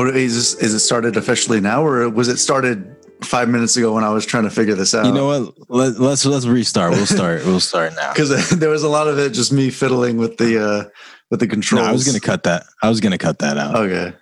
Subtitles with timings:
[0.00, 4.04] Oh, is is it started officially now, or was it started five minutes ago when
[4.04, 5.04] I was trying to figure this out?
[5.04, 5.70] You know what?
[5.70, 6.92] Let, let's let's restart.
[6.92, 7.44] We'll start.
[7.44, 8.12] we'll start now.
[8.14, 10.88] because there was a lot of it just me fiddling with the uh
[11.30, 11.86] with the No, controls.
[11.86, 12.64] I was gonna cut that.
[12.82, 14.16] I was gonna cut that out, Okay.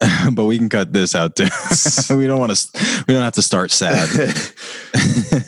[0.32, 1.48] but we can cut this out too.
[2.16, 3.04] we don't want to.
[3.08, 4.08] We don't have to start sad.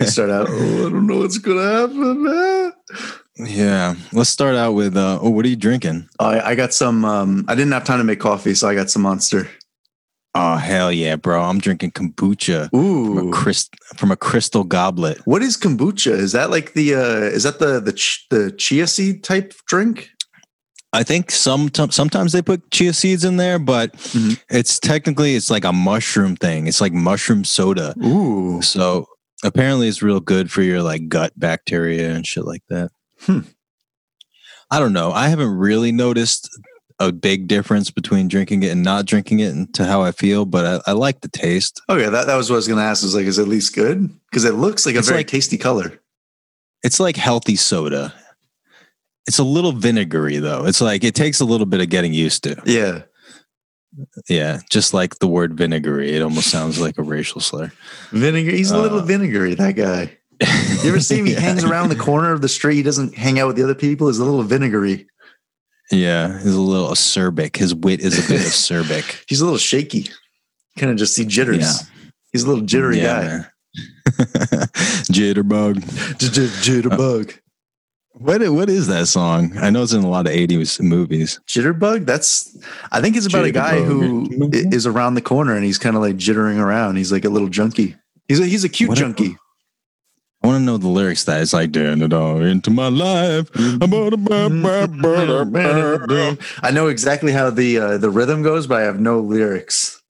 [0.07, 0.47] Start out.
[0.49, 2.23] Oh, I don't know what's gonna happen.
[2.23, 2.73] Man.
[3.39, 4.97] Yeah, let's start out with.
[4.97, 6.09] Uh, oh, what are you drinking?
[6.19, 7.05] I, I got some.
[7.05, 9.49] Um, I didn't have time to make coffee, so I got some Monster.
[10.35, 11.43] Oh hell yeah, bro!
[11.43, 13.29] I'm drinking kombucha from Ooh.
[13.29, 15.19] a, crys- from a crystal goblet.
[15.27, 16.13] What is kombucha?
[16.13, 20.11] Is that like the uh is that the the ch- the chia seed type drink?
[20.93, 24.39] I think some sometimes they put chia seeds in there, but Mhm.
[24.51, 26.67] it's technically it's like a mushroom thing.
[26.67, 27.95] It's like mushroom soda.
[28.05, 28.61] Ooh.
[28.63, 29.07] So
[29.43, 32.91] apparently it's real good for your like gut bacteria and shit like that.
[33.21, 33.41] Hmm.
[34.71, 35.13] I don't know.
[35.13, 36.49] I haven't really noticed
[36.99, 40.45] a big difference between drinking it and not drinking it and to how I feel,
[40.45, 41.81] but I, I like the taste.
[41.89, 43.05] Okay, that, that was what I was gonna ask.
[43.05, 44.09] Is like, is it at least good?
[44.31, 46.01] Because it looks like a It's very like- tasty color.
[46.83, 48.15] It's like healthy soda.
[49.27, 50.67] It's a little vinegary though.
[50.67, 52.57] It's like it takes a little bit of getting used to.
[52.65, 53.03] Yeah.
[54.29, 57.73] Yeah, just like the word vinegary, it almost sounds like a racial slur.
[58.11, 58.51] Vinegar.
[58.51, 60.19] He's a little Uh, vinegary, that guy.
[60.41, 61.27] You ever see him?
[61.27, 61.41] He Yeah.
[61.41, 62.77] hangs around the corner of the street.
[62.77, 64.09] He doesn't hang out with the other people.
[64.09, 65.07] He's a little vinegary.
[65.91, 67.57] Yeah, he's a little acerbic.
[67.57, 69.23] His wit is a bit acerbic.
[69.29, 70.11] He's a little shaky.
[70.79, 71.59] Kind of just see jitters.
[71.59, 71.73] Yeah.
[72.33, 73.23] He's a little jittery guy.
[73.23, 73.47] man.
[75.13, 75.77] Jitterbug.
[76.19, 77.31] Jitterbug.
[77.31, 77.39] Uh,
[78.19, 79.53] what what is that song?
[79.59, 81.39] I know it's in a lot of '80s movies.
[81.47, 82.07] Jitterbug.
[82.07, 82.57] That's.
[82.91, 86.03] I think it's about a guy who is around the corner and he's kind of
[86.03, 86.97] like jittering around.
[86.97, 87.97] He's like a little junkie.
[88.29, 89.37] He's a he's a cute What a- junkie.
[90.47, 91.25] I want to know the lyrics.
[91.25, 93.51] That it's like "Turn it all into my life."
[96.63, 100.01] I know exactly how the uh, the rhythm goes, but I have no lyrics.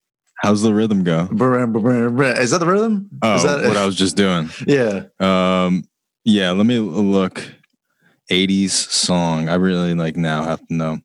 [0.43, 1.23] How's the rhythm go?
[1.23, 3.09] Is that the rhythm?
[3.23, 4.51] Oh, Is that, what I was just doing.
[4.67, 5.05] yeah.
[5.21, 5.89] Um,
[6.27, 6.51] yeah.
[6.51, 7.43] Let me look.
[8.31, 9.49] '80s song.
[9.49, 10.99] I really like now have to know.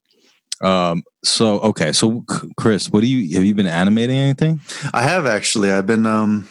[0.62, 1.03] Um.
[1.24, 1.94] So okay.
[1.94, 2.25] So
[2.58, 3.46] Chris, what do you have?
[3.46, 4.59] You been animating anything?
[4.94, 5.72] I have actually.
[5.72, 6.50] I've been um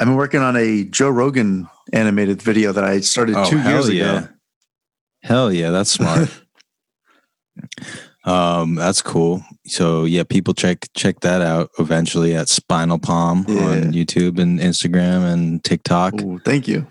[0.00, 4.28] I've been working on a Joe Rogan animated video that I started two years ago.
[5.22, 6.28] Hell yeah, that's smart.
[8.24, 9.42] um, that's cool.
[9.66, 13.64] So yeah, people check check that out eventually at Spinal Palm Yeah.
[13.64, 16.20] on YouTube and Instagram and TikTok.
[16.22, 16.86] Ooh, thank you.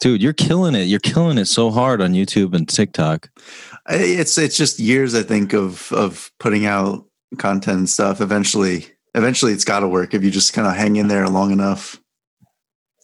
[0.00, 0.84] Dude, you're killing it.
[0.84, 3.30] You're killing it so hard on YouTube and TikTok.
[3.88, 7.04] It's it's just years I think of of putting out
[7.38, 8.20] content and stuff.
[8.20, 11.50] Eventually, eventually it's got to work if you just kind of hang in there long
[11.50, 12.00] enough.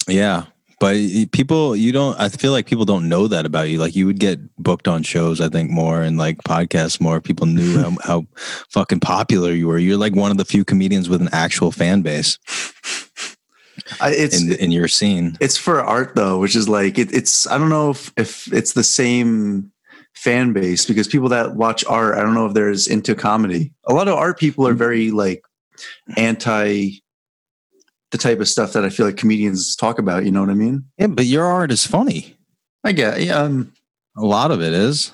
[0.06, 0.44] Yeah.
[0.78, 0.96] But
[1.30, 3.78] people, you don't, I feel like people don't know that about you.
[3.78, 7.20] Like you would get booked on shows, I think, more and like podcasts more.
[7.20, 8.26] People knew how, how
[8.68, 9.78] fucking popular you were.
[9.78, 12.38] You're like one of the few comedians with an actual fan base
[14.00, 15.36] I, it's in, in your scene.
[15.40, 18.72] it's for art though, which is like it, it's I don't know if if it's
[18.72, 19.72] the same
[20.14, 23.72] fan base because people that watch art, I don't know if they're as into comedy.
[23.86, 24.78] A lot of art people are mm-hmm.
[24.78, 25.44] very like
[26.16, 27.02] anti
[28.10, 30.24] the type of stuff that I feel like comedians talk about.
[30.24, 30.84] You know what I mean?
[30.98, 32.36] Yeah, but your art is funny.
[32.84, 33.38] I get yeah.
[33.38, 33.72] Um,
[34.16, 35.12] A lot of it is.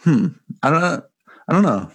[0.00, 0.28] hmm.
[0.62, 1.02] I don't know.
[1.48, 1.90] I don't know.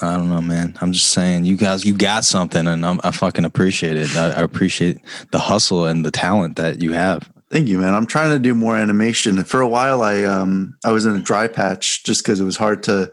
[0.00, 0.76] I don't know, man.
[0.80, 4.16] I'm just saying, you guys, you got something, and I'm, I fucking appreciate it.
[4.16, 4.98] I, I appreciate
[5.30, 7.30] the hustle and the talent that you have.
[7.50, 7.94] Thank you, man.
[7.94, 9.44] I'm trying to do more animation.
[9.44, 12.56] For a while, I um I was in a dry patch just because it was
[12.56, 13.12] hard to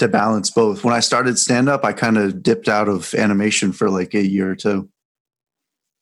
[0.00, 0.84] to balance both.
[0.84, 4.26] When I started stand up, I kind of dipped out of animation for like a
[4.26, 4.88] year or two.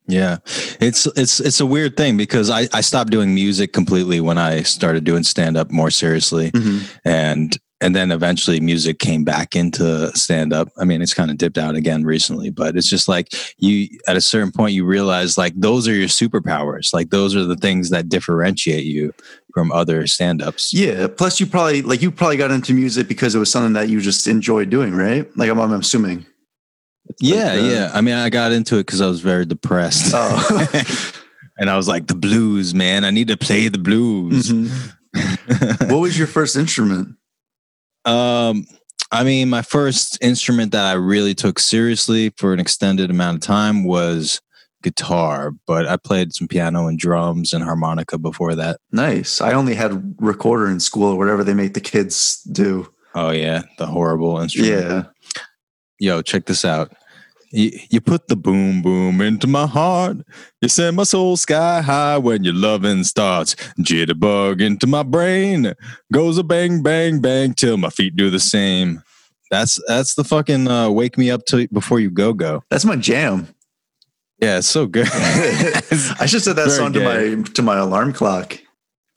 [0.08, 0.38] Yeah,
[0.80, 4.62] it's it's it's a weird thing because I I stopped doing music completely when I
[4.62, 6.86] started doing stand up more seriously, mm-hmm.
[7.04, 10.68] and and then eventually music came back into stand up.
[10.78, 13.28] I mean, it's kind of dipped out again recently, but it's just like
[13.58, 16.92] you at a certain point you realize like those are your superpowers.
[16.92, 19.12] Like those are the things that differentiate you
[19.54, 20.72] from other stand ups.
[20.72, 21.06] Yeah.
[21.08, 24.00] Plus, you probably like you probably got into music because it was something that you
[24.00, 25.28] just enjoyed doing, right?
[25.36, 26.26] Like I'm, I'm assuming.
[27.20, 27.90] Yeah, uh, yeah.
[27.92, 30.12] I mean, I got into it because I was very depressed.
[30.14, 30.68] Oh.
[31.58, 33.04] and I was like, the blues, man.
[33.04, 34.50] I need to play the blues.
[34.50, 34.94] Mhm.
[35.90, 37.16] what was your first instrument?
[38.04, 38.66] Um,
[39.10, 43.42] I mean, my first instrument that I really took seriously for an extended amount of
[43.42, 44.40] time was
[44.82, 48.80] guitar, but I played some piano and drums and harmonica before that.
[48.92, 49.40] Nice.
[49.40, 52.92] I only had recorder in school or whatever they make the kids do.
[53.14, 54.72] Oh yeah, the horrible instrument.
[54.72, 55.02] Yeah.
[55.98, 56.92] Yo, check this out.
[57.50, 60.18] You, you put the boom boom into my heart.
[60.60, 63.54] You send my soul sky high when your loving starts.
[63.80, 65.72] Jitterbug into my brain.
[66.12, 69.02] Goes a bang, bang, bang till my feet do the same.
[69.50, 72.64] That's that's the fucking uh, wake me up to before you go go.
[72.70, 73.48] That's my jam.
[74.40, 75.08] Yeah, it's so good.
[75.12, 77.34] I should set that Very song to gay.
[77.34, 78.58] my to my alarm clock.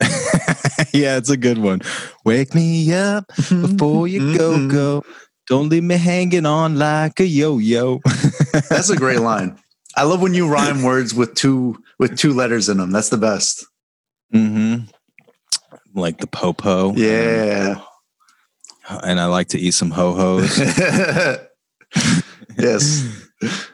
[0.92, 1.80] yeah, it's a good one.
[2.24, 5.04] Wake me up before you go go.
[5.48, 8.00] Don't leave me hanging on like a yo yo.
[8.70, 9.58] That's a great line.
[9.96, 12.92] I love when you rhyme words with two with two letters in them.
[12.92, 13.66] That's the best.
[14.32, 14.84] mm-hmm.
[15.94, 16.94] Like the popo.
[16.94, 17.80] Yeah.
[18.88, 20.58] And I like to eat some ho hos.
[22.58, 23.30] yes.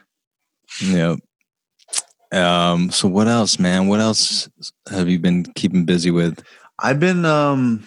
[0.83, 1.15] yeah.
[2.31, 3.87] Um, so what else, man?
[3.87, 4.49] What else
[4.89, 6.43] have you been keeping busy with?
[6.77, 7.85] I've been um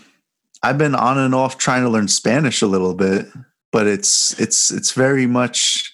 [0.62, 3.26] I've been on and off trying to learn Spanish a little bit,
[3.72, 5.92] but it's it's it's very much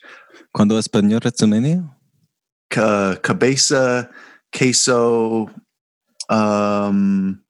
[0.52, 1.94] Cuando español resumenio?
[2.70, 4.10] ca- cabeza,
[4.52, 5.48] queso,
[6.28, 7.40] um,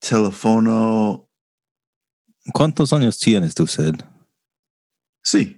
[0.00, 1.26] telefono.
[2.54, 4.02] ¿Cuántos años tienes tú, Sid?
[5.24, 5.56] Sí.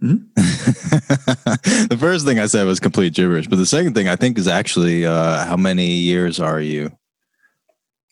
[0.00, 4.46] the first thing I said was complete gibberish, but the second thing I think is
[4.46, 6.90] actually uh, how many years are you?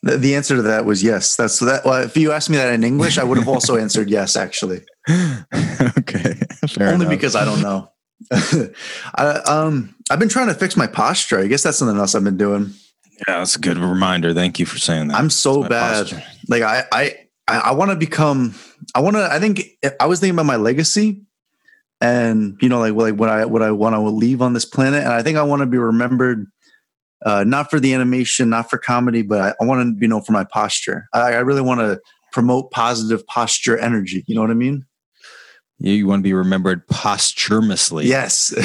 [0.07, 1.37] The, answer to that was yes.
[1.37, 1.85] That's that.
[1.85, 4.83] Well, if you asked me that in English, I would have also answered yes, actually.
[5.11, 6.35] okay,
[6.79, 7.09] Only enough.
[7.09, 7.91] because I don't know.
[9.15, 11.39] I, um, I've been trying to fix my posture.
[11.39, 12.73] I guess that's something else I've been doing.
[13.27, 14.33] yeah, that's a good reminder.
[14.33, 15.17] Thank you for saying that.
[15.17, 16.09] I'm so bad.
[16.09, 16.23] posture.
[16.49, 17.17] Like I, I,
[17.49, 18.55] I, I want to become.
[18.95, 19.29] I want to.
[19.31, 19.63] I think
[20.01, 21.23] I was thinking about my legacy,
[22.01, 25.03] and you know, like like what I what I want to leave on this planet,
[25.03, 26.47] and I think I want to be remembered.
[27.25, 30.23] Uh, not for the animation, not for comedy, but I, I want to be known
[30.23, 31.09] for my posture.
[31.15, 32.01] I, I really want to
[32.33, 34.23] promote positive posture energy.
[34.27, 34.85] You know what I mean?
[35.79, 38.07] You, you want to be remembered posthumously.
[38.07, 38.51] Yes.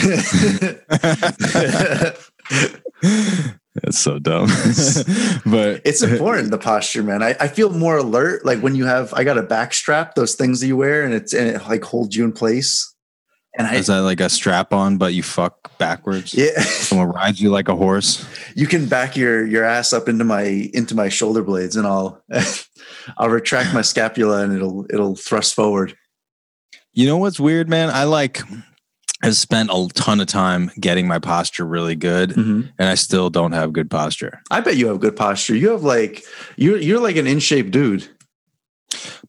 [3.74, 4.48] That's so dumb.
[5.46, 9.14] but it's important the posture man I, I feel more alert like when you have
[9.14, 11.84] i got a back strap those things that you wear and it's and it like
[11.84, 12.91] holds you in place
[13.58, 16.34] and i is that like a strap on, but you fuck backwards?
[16.34, 18.26] yeah Someone rides you like a horse.
[18.56, 22.22] you can back your your ass up into my into my shoulder blades and i'll
[23.18, 25.96] i'll retract my scapula and it'll it'll thrust forward
[26.94, 27.90] You know what's weird, man?
[27.90, 28.42] I like
[29.24, 32.62] have spent a ton of time getting my posture really good, mm-hmm.
[32.80, 34.42] and I still don't have good posture.
[34.50, 36.24] i bet you have good posture you have like
[36.58, 38.10] you're you're like an in shape dude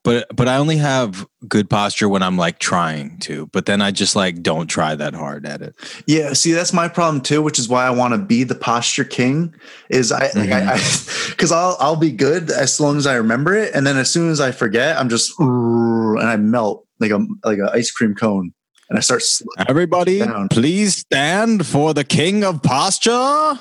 [0.05, 3.47] But but I only have good posture when I'm like trying to.
[3.47, 5.77] But then I just like don't try that hard at it.
[6.07, 9.05] Yeah, see, that's my problem too, which is why I want to be the posture
[9.05, 9.55] king.
[9.91, 11.55] Is I like I because mm-hmm.
[11.55, 14.41] I'll I'll be good as long as I remember it, and then as soon as
[14.41, 18.53] I forget, I'm just and I melt like a like an ice cream cone,
[18.93, 19.23] and I start.
[19.71, 23.55] Everybody, please stand for the king of posture.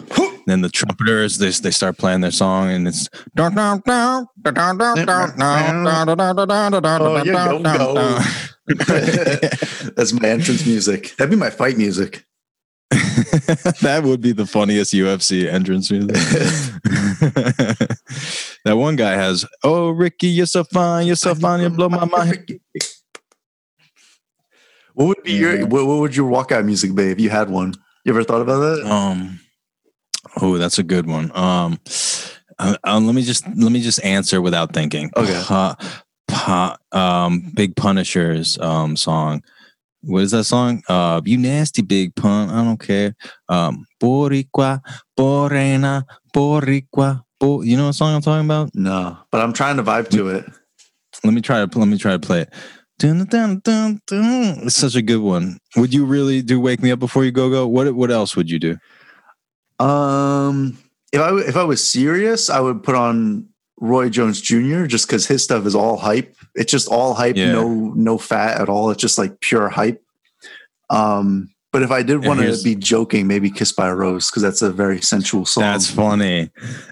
[0.45, 3.07] then the trumpeters they, they start playing their song and it's
[7.01, 8.19] Oh, yeah, go, go.
[9.95, 11.15] that's my entrance music.
[11.15, 12.25] That'd be my fight music.
[12.89, 16.13] that would be the funniest UFC entrance music.
[18.65, 22.03] that one guy has, oh Ricky, you're so fine, you're so fine, you blow my
[22.03, 22.59] mind.
[24.93, 27.73] What would be your what, what would your walkout music be if you had one?
[28.05, 28.91] You ever thought about that?
[28.91, 29.39] Um,
[30.41, 31.31] oh, that's a good one.
[31.35, 31.79] Um,
[32.59, 35.11] uh, um, let me just let me just answer without thinking.
[35.15, 35.41] Okay.
[35.45, 35.75] Pa,
[36.27, 39.43] pa, um, Big Punishers um song.
[40.03, 40.81] What is that song?
[40.89, 42.49] Uh, you nasty big pun.
[42.49, 43.15] I don't care.
[43.49, 44.81] Um, Boricua,
[45.17, 47.23] Borena, Boricua.
[47.39, 48.71] Bo, you know what song I'm talking about?
[48.75, 50.45] No, but I'm trying to vibe to it.
[51.23, 52.53] Let me try to let me try to play it.
[53.01, 54.59] Dun, dun, dun, dun.
[54.61, 55.57] It's such a good one.
[55.75, 57.67] Would you really do "Wake Me Up Before You Go Go"?
[57.67, 58.77] What What else would you do?
[59.83, 60.77] Um,
[61.11, 63.47] if I if I was serious, I would put on
[63.79, 64.85] Roy Jones Jr.
[64.85, 66.35] just because his stuff is all hype.
[66.53, 67.53] It's just all hype, Yeah.
[67.53, 68.91] no no fat at all.
[68.91, 70.03] It's just like pure hype.
[70.91, 74.43] Um, but if I did want to be joking, maybe "Kissed by a Rose" because
[74.43, 75.61] that's a very sensual song.
[75.61, 76.49] That's funny.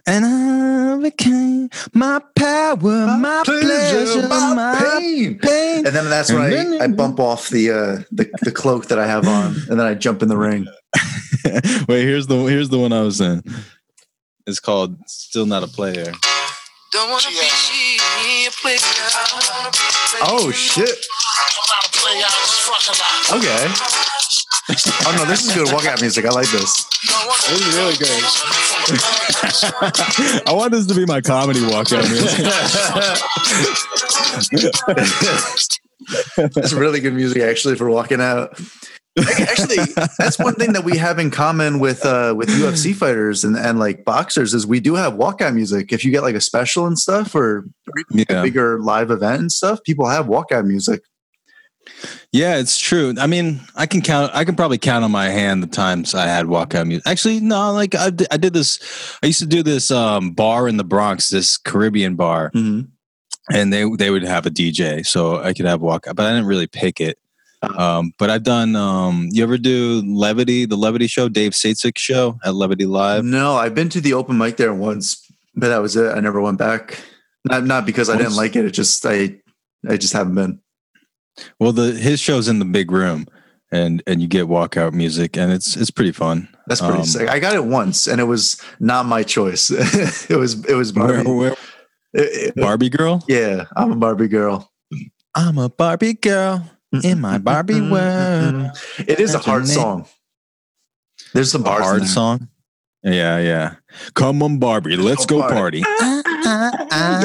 [0.08, 5.38] And I became my power, my, pleasure, my, pain.
[5.40, 5.86] pain.
[5.86, 6.42] And then that's when
[6.82, 9.86] I, I bump off the uh the, the cloak that I have on, and then
[9.86, 10.66] I jump in the ring.
[11.88, 13.44] Wait, here's the here's the one I was saying.
[14.48, 16.12] It's called "Still Not a Player."
[16.92, 18.78] Don't wanna be a player.
[18.80, 20.24] I wanna be a player.
[20.24, 21.06] Oh shit!
[23.32, 24.19] Okay.
[24.88, 26.26] Oh no, this is good walkout music.
[26.26, 26.86] I like this.
[27.08, 28.24] Don't This is really good.
[30.48, 32.46] I want this to be my comedy walkout music.
[36.54, 38.60] That's really good music actually for walking out.
[39.18, 39.78] Actually,
[40.18, 43.78] that's one thing that we have in common with uh, with UFC fighters and, and
[43.80, 45.92] like boxers is we do have walkout music.
[45.92, 47.66] If you get like a special and stuff or
[48.12, 48.26] Yeah.
[48.30, 51.02] a bigger live event and stuff, people have walkout music.
[52.32, 53.14] Yeah, it's true.
[53.20, 54.32] I mean, I can count.
[54.36, 57.08] I can probably count on my hand the times I had walkout music.
[57.08, 57.72] Actually, no.
[57.74, 58.80] Like I, did- I did this.
[59.24, 62.52] I used to do this um, bar in the Bronx, this Caribbean bar,
[63.52, 66.16] and they they would have a DJ, so I could have walkout.
[66.16, 67.18] But I didn't really pick it.
[67.62, 68.76] Um, but I've done.
[68.76, 73.26] Um, you ever do Levity, the Levity show, Dave Satsik show at Levity Live?
[73.26, 76.16] No, I've been to the open mic there once, but that was it.
[76.16, 77.00] I never went back.
[77.44, 78.66] Not not because I didn't like it.
[78.66, 79.36] It just I
[79.90, 80.60] I just haven't been.
[81.60, 83.28] Well, the his show's in the big room,
[83.72, 86.48] and and you get walkout music, and it's it's pretty fun.
[86.68, 87.30] That's pretty Um, sick.
[87.30, 89.70] I got it once, and it was not my choice.
[90.30, 91.30] it was it was Barbie.
[91.30, 91.52] where,
[92.14, 93.24] It- it- Barbie girl.
[93.28, 94.72] yeah, I'm a Barbie girl.
[95.36, 96.70] I'm a Barbie girl
[97.04, 98.72] in my Barbie world.
[98.98, 100.08] It is a hard song.
[101.34, 101.80] There's some A bars.
[101.82, 102.48] in hard song.
[103.04, 103.76] Yeah, yeah.
[104.16, 105.82] Come on, Barbie, let's Go go party.
[105.84, 106.24] party.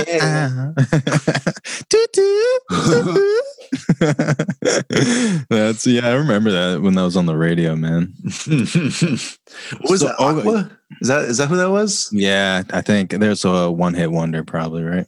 [0.06, 0.72] Yeah.
[5.50, 8.12] That's yeah, I remember that when that was on the radio, man.
[8.22, 10.16] what was So- that?
[10.18, 10.70] Aqua?
[11.00, 12.08] Is that is that who that was?
[12.12, 15.06] Yeah, I think there's a one hit wonder, probably right.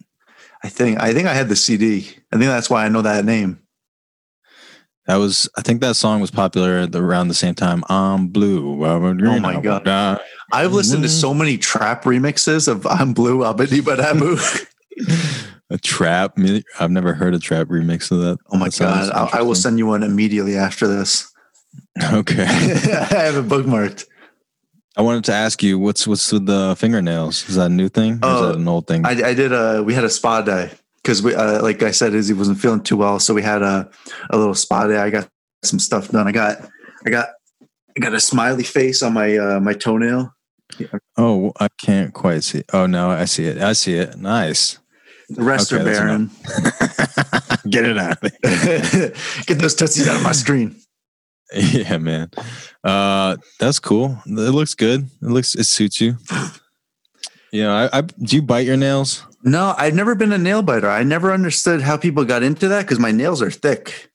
[0.64, 2.08] I think I think I had the CD.
[2.32, 3.60] I think that's why I know that name.
[5.06, 7.84] That was, I think that song was popular around the same time.
[7.88, 8.84] I'm blue.
[8.84, 9.86] I'm green, Oh my God.
[10.52, 11.20] I've listened to Mm.
[11.20, 14.36] so many trap remixes of "I'm Blue, Abadi Badabu."
[15.70, 16.38] A trap.
[16.78, 18.38] I've never heard a trap remix of that.
[18.50, 19.10] Oh my That god!
[19.34, 21.32] I, I will send you one immediately after this.
[22.12, 22.44] Okay.
[22.44, 24.06] I have it bookmarked.
[24.96, 27.48] I wanted to ask you, what's what's with the fingernails?
[27.48, 28.14] Is that a new thing?
[28.14, 29.04] Or Oh, is that an old thing?
[29.04, 30.70] I, I did a we had a spa day
[31.02, 33.90] because we uh, like I said Izzy wasn't feeling too well, so we had a
[34.30, 34.96] a little spa day.
[34.98, 35.28] I got
[35.64, 36.28] some stuff done.
[36.28, 36.58] I got
[37.04, 37.28] I got
[37.96, 40.32] I got a smiley face on my uh, my toenail.
[41.18, 42.62] oh, I can't quite see.
[42.72, 43.58] Oh no, I see it.
[43.58, 44.16] I see it.
[44.16, 44.78] Nice.
[45.28, 46.30] The rest Okay, are barren.
[47.68, 48.20] Get it out.
[49.46, 50.76] Get those tootsies out of my screen.
[51.54, 52.32] Yeah, man.
[52.82, 54.18] Uh, that's cool.
[54.26, 55.04] It looks good.
[55.22, 56.16] It looks it suits you.
[57.52, 59.24] Yeah, I, I do you bite your nails?
[59.44, 60.90] No, I've never been a nail biter.
[60.90, 64.10] I never understood how people got into that because my nails are thick.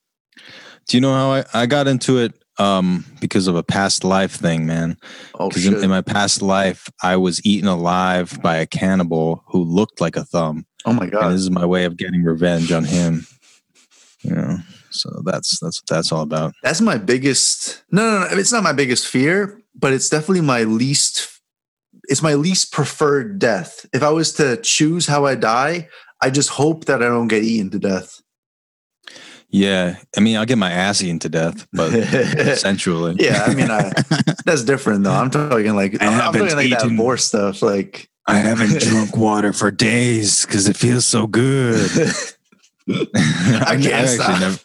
[0.90, 2.34] Do you know how I, I got into it?
[2.60, 4.98] Um, because of a past life thing, man.
[5.40, 5.74] Oh Because shit!
[5.76, 10.18] in, in my past life, I was eaten alive by a cannibal who looked like
[10.18, 10.66] a thumb.
[10.86, 11.30] Oh my and god!
[11.32, 13.26] this is my way of getting revenge on him.
[14.22, 14.58] You know,
[14.92, 16.54] so that's that's what that's all about.
[16.64, 17.84] That's my biggest.
[17.92, 18.38] No, no, no.
[18.38, 21.28] It's not my biggest fear, but it's definitely my least.
[22.06, 23.86] It's my least preferred death.
[23.94, 25.88] If I was to choose how I die,
[26.22, 28.22] I just hope that I don't get eaten to death.
[29.50, 31.90] Yeah, I mean, I'll get my ass eaten to death, but
[32.58, 33.16] sensually.
[33.20, 33.92] Yeah, I mean, I,
[34.46, 35.12] that's different though.
[35.12, 37.62] I'm talking like I I'm, talking like that more stuff.
[37.62, 41.90] Like I haven't drunk water for days because it feels so good.
[42.90, 44.60] I can't stop.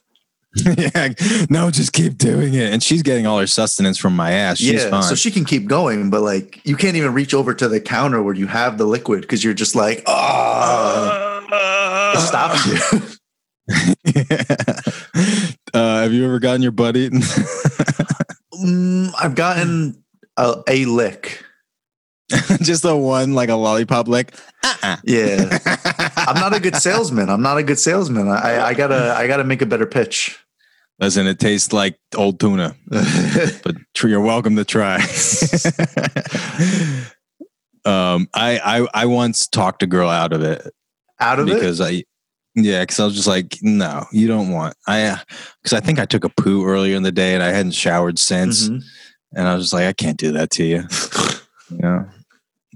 [0.79, 1.13] yeah,
[1.51, 2.73] no, just keep doing it.
[2.73, 4.57] And she's getting all her sustenance from my ass.
[4.59, 5.03] She's yeah, fine.
[5.03, 8.23] so she can keep going, but like you can't even reach over to the counter
[8.23, 11.43] where you have the liquid because you're just like, oh,
[12.15, 13.03] it stops you.
[15.75, 17.21] uh, have you ever gotten your butt eaten?
[18.55, 20.03] Mm, I've gotten
[20.37, 21.45] a, a lick.
[22.63, 24.35] just the one, like a lollipop lick.
[24.65, 24.97] Uh-uh.
[25.05, 25.59] Yeah,
[26.17, 27.29] I'm not a good salesman.
[27.31, 28.29] I'm not a good salesman.
[28.29, 30.39] I, I gotta, I gotta make a better pitch.
[30.99, 34.97] Listen, it tastes like old tuna, but tr- you're welcome to try.
[37.85, 40.67] um, I, I I once talked a girl out of it
[41.21, 42.03] Out of it, because I,
[42.55, 44.75] yeah, because I was just like, no, you don't want.
[44.87, 45.21] I
[45.63, 48.19] because I think I took a poo earlier in the day and I hadn't showered
[48.19, 48.83] since, Mhm.
[49.35, 50.85] and I was just like, I can't do that to you,
[51.71, 52.09] you know.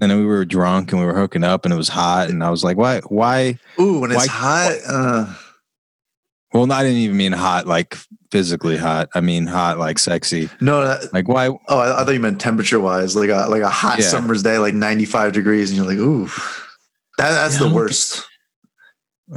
[0.01, 2.43] And then we were drunk and we were hooking up and it was hot and
[2.43, 3.59] I was like, why, why?
[3.79, 4.77] Ooh, when it's Why- hot.
[4.87, 5.33] Uh,
[6.53, 7.95] Well, I didn't even mean hot, like
[8.31, 9.09] physically hot.
[9.13, 10.49] I mean hot, like sexy.
[10.59, 11.47] no, that, Like why?
[11.47, 14.05] oh, I, I thought you meant temperature wise, like a like a hot Yeah.
[14.07, 16.25] summer's day, like 95 degrees, and you're like, ooh,
[17.17, 18.25] that, that's Yeah, the worst.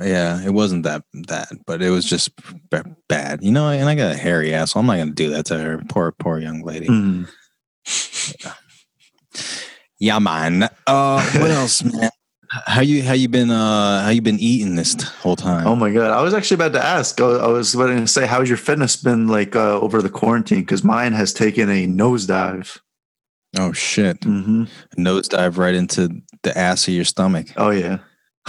[0.02, 2.30] Yeah, it wasn't that that, but it was just
[3.08, 3.68] bad, you know.
[3.68, 5.82] And I got a hairy ass, so I'm not gonna do that to her.
[5.88, 6.88] Poor, poor young lady.
[6.88, 7.28] Mm.
[8.42, 8.54] Yeah,
[10.00, 10.68] man.
[10.86, 12.10] Uh, what else, man?
[12.66, 15.66] How you how you been uh how you been eating this whole time?
[15.66, 16.12] Oh my god!
[16.12, 17.20] I was actually about to ask.
[17.20, 20.60] I I was about to say, how's your fitness been like uh, over the quarantine?
[20.60, 22.78] Because mine has taken a nosedive.
[23.58, 24.20] Oh shit!
[24.20, 24.64] Mm-hmm.
[24.98, 27.48] Nosedive right into the ass of your stomach.
[27.56, 27.98] Oh yeah.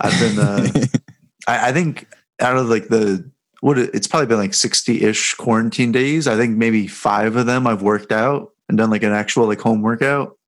[0.00, 0.38] I've been.
[0.38, 0.68] Uh,
[1.46, 2.06] I, I think
[2.40, 3.30] out of like the
[3.60, 6.26] what it's probably been like 60-ish quarantine days.
[6.26, 9.60] I think maybe five of them I've worked out and done like an actual like
[9.60, 10.38] home workout.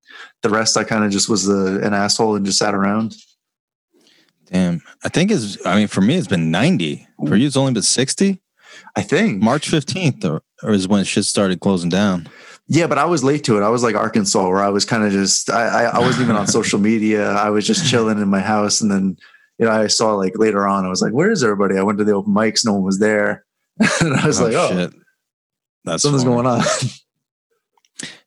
[0.42, 3.16] The rest I kind of just was a, an asshole and just sat around.
[4.46, 4.80] Damn.
[5.04, 7.06] I think it's, I mean, for me, it's been 90.
[7.26, 8.40] For you, it's only been 60.
[8.94, 9.42] I think.
[9.42, 12.28] March 15th or, or is when shit started closing down.
[12.68, 13.62] Yeah, but I was late to it.
[13.62, 16.36] I was like Arkansas, where I was kind of just I, I I wasn't even
[16.36, 17.30] on social media.
[17.32, 19.16] I was just chilling in my house, and then
[19.58, 21.98] you know I saw like later on, I was like, "Where is everybody?" I went
[21.98, 23.44] to the open mics, no one was there,
[24.00, 24.90] and I was oh, like, "Oh,
[25.84, 26.36] That's something's funny.
[26.36, 26.62] going on."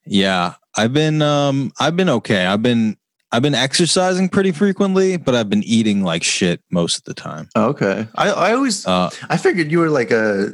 [0.06, 2.46] Yeah, I've been um I've been okay.
[2.46, 2.98] I've been
[3.32, 7.50] I've been exercising pretty frequently, but I've been eating like shit most of the time.
[7.56, 10.54] Oh, okay, I I always Uh I figured you were like a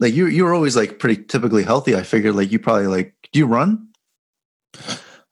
[0.00, 1.96] like you you were always like pretty typically healthy.
[1.96, 3.88] I figured like you probably like do you run?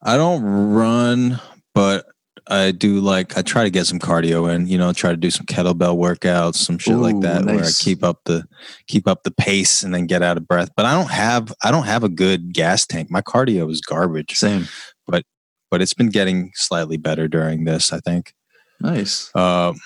[0.02, 1.40] I don't run,
[1.75, 2.01] but
[2.49, 5.31] I do like I try to get some cardio in, you know, try to do
[5.31, 8.45] some kettlebell workouts, some shit like Ooh, that where I keep up the
[8.89, 10.71] keep up the pace and then get out of breath.
[10.77, 13.11] But I don't have I don't have a good gas tank.
[13.11, 14.37] My cardio is garbage.
[14.37, 14.67] Same.
[15.07, 15.25] But
[15.71, 18.35] but it's been getting slightly better during this, I think.
[18.81, 19.31] Nice.
[19.37, 19.79] Um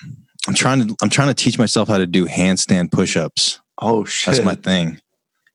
[0.47, 3.59] I'm trying to I'm trying to teach myself how to do handstand push-ups.
[3.79, 4.33] Oh shit.
[4.35, 4.99] That's my thing.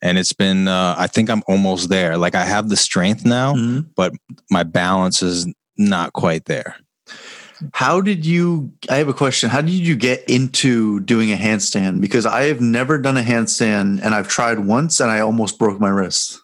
[0.01, 2.17] And it's been uh I think I'm almost there.
[2.17, 3.87] Like I have the strength now, Mhm.
[4.51, 5.47] my balance is
[5.79, 6.77] not quite there.
[7.73, 8.73] How did you?
[8.91, 9.51] I have a question.
[9.51, 12.01] How did you get into doing a handstand?
[12.01, 15.81] Because I have never done a handstand, and I've tried once, and I almost broke
[15.81, 16.41] my wrist.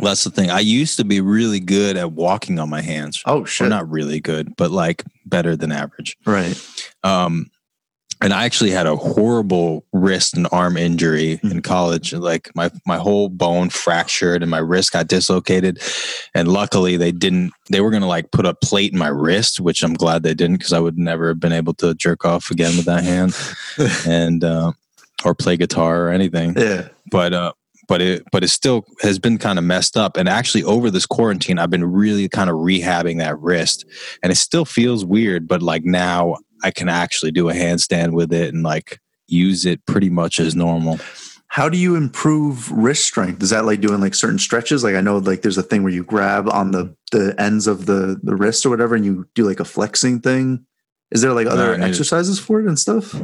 [0.00, 0.50] Well, that's the thing.
[0.50, 3.22] I used to be really good at walking on my hands.
[3.26, 3.68] Oh Or shit!
[3.68, 6.16] not really good, but like better than average.
[6.26, 6.60] Right.
[7.04, 7.50] Um,
[8.20, 11.64] and I actually had a horrible wrist and arm injury in Mhm.
[11.64, 12.12] college.
[12.12, 15.80] Like my my whole bone fractured and my wrist got dislocated.
[16.34, 17.52] And luckily, they didn't.
[17.70, 20.56] They were gonna like put a plate in my wrist, which I'm glad they didn't
[20.58, 23.34] because I would never have been able to jerk off again with that hand
[24.06, 24.72] and uh,
[25.24, 26.88] or play guitar or anything Yeah.
[27.10, 27.52] but uh
[27.88, 31.06] but it but it still has been kind of messed up and actually over this
[31.06, 33.84] quarantine i've been really kind of rehabbing that wrist
[34.22, 38.32] and it still feels weird but like now i can actually do a handstand with
[38.32, 40.98] it and like use it pretty much as normal
[41.54, 43.40] How do you improve wrist strength?
[43.40, 44.82] Is that like doing like certain stretches?
[44.82, 47.86] Like I know like there's a thing where you grab on the the ends of
[47.86, 50.66] the the wrist or whatever, and you do like a flexing thing.
[51.12, 53.14] Is there like other exercises for it and stuff?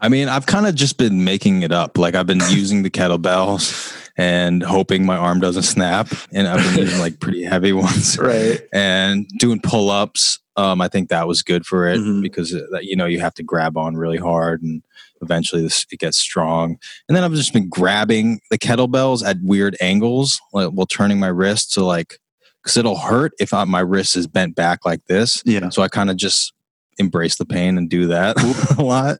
[0.00, 2.90] I mean i've kind of just been making it up like i've been using the
[2.90, 8.18] kettlebells and hoping my arm doesn't snap and i've been using like pretty heavy ones
[8.20, 8.60] Right.
[8.72, 12.22] and doing pull-ups um, i think that was good for it Mhm.
[12.22, 14.82] because uh, you know you have to grab on really hard and
[15.22, 16.76] eventually this it gets strong
[17.08, 21.28] and then i've just been grabbing the kettlebells at weird angles like, while turning my
[21.28, 22.18] wrist to like
[22.62, 25.68] because it'll hurt if I, my wrist is bent back like this Yeah.
[25.70, 26.52] so i kind of just
[26.98, 28.36] embrace the pain and do that
[28.78, 29.18] a lot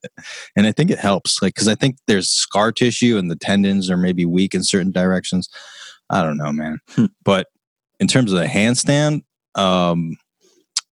[0.57, 3.91] and i think it helps like because i think there's scar tissue and the tendons
[3.91, 5.49] are maybe weak in certain directions
[6.11, 7.07] i don't know man Hmm.
[7.25, 7.49] but
[8.01, 9.23] in terms of the handstand
[9.55, 10.17] um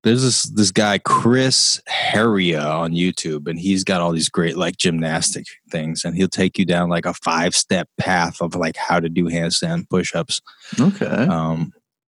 [0.02, 4.76] there's this this guy Chris Heria on YouTube, and he's got all these great like
[4.76, 8.98] gymnastic things, and he'll take you down like a five step path of like how
[8.98, 10.40] to do handstand push ups.
[10.80, 11.06] Okay.
[11.06, 11.72] Um,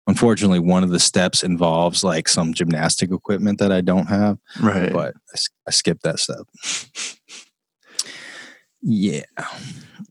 [0.08, 4.92] unfortunately, one of the steps involves like some gymnastic equipment that I don't have, right.
[4.92, 5.14] but
[5.66, 6.46] I skipped that step.
[8.82, 9.22] yeah.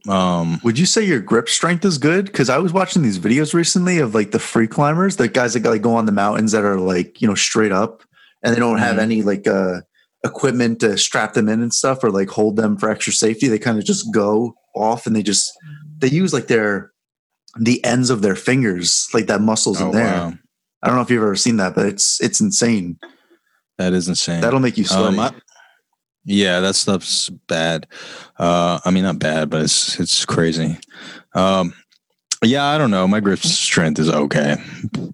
[0.08, 2.26] Um, Would you say your grip strength is good?
[2.26, 5.64] Because I was watching these videos recently of like the free climbers, the guys that
[5.64, 8.02] like go on the mountains that are like you know straight up,
[8.42, 9.00] and they don't have Mhm.
[9.02, 9.80] any like uh
[10.24, 13.48] equipment to strap them in and stuff or like hold them for extra safety.
[13.48, 15.52] They kind of just go off and they just
[15.98, 16.92] they use like their
[17.56, 20.04] the ends of their fingers, like that muscles in oh, there.
[20.04, 20.32] wow.
[20.82, 22.98] I don't know if you've ever seen that, but it's it's insane.
[23.78, 24.40] That is insane.
[24.40, 25.18] That'll make you sweaty.
[25.18, 25.34] Um, I-
[26.24, 27.86] yeah, that stuff's bad.
[28.38, 30.78] Uh, I mean, not bad, but it's it's crazy.
[31.34, 31.72] Um,
[32.44, 33.08] yeah, I don't know.
[33.08, 34.56] My grip strength is okay.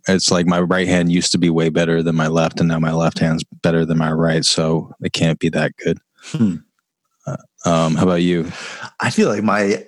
[0.08, 2.78] It's like my right hand used to be way better than my left, and now
[2.78, 4.44] my left hand's better than my right.
[4.44, 5.98] So it can't be that good.
[6.24, 6.56] Hmm.
[7.26, 8.50] Uh, um, how about you?
[9.00, 9.86] I feel like my,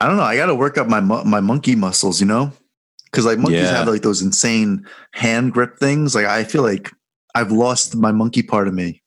[0.00, 0.22] I don't know.
[0.24, 2.52] I got to work up my my monkey muscles, you know,
[3.06, 3.76] because like monkeys Yeah.
[3.78, 6.14] have like those insane hand grip things.
[6.14, 6.90] Like I feel like
[7.34, 9.02] I've lost my monkey part of me.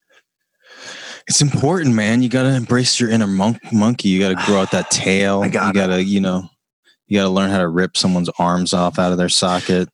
[1.28, 2.22] It's important, man.
[2.22, 4.08] You got to embrace your inner monk- monkey.
[4.10, 5.42] You got to grow out that tail.
[5.44, 6.48] I got you got to, you know,
[7.08, 9.90] you got to learn how to rip someone's arms off out of their socket.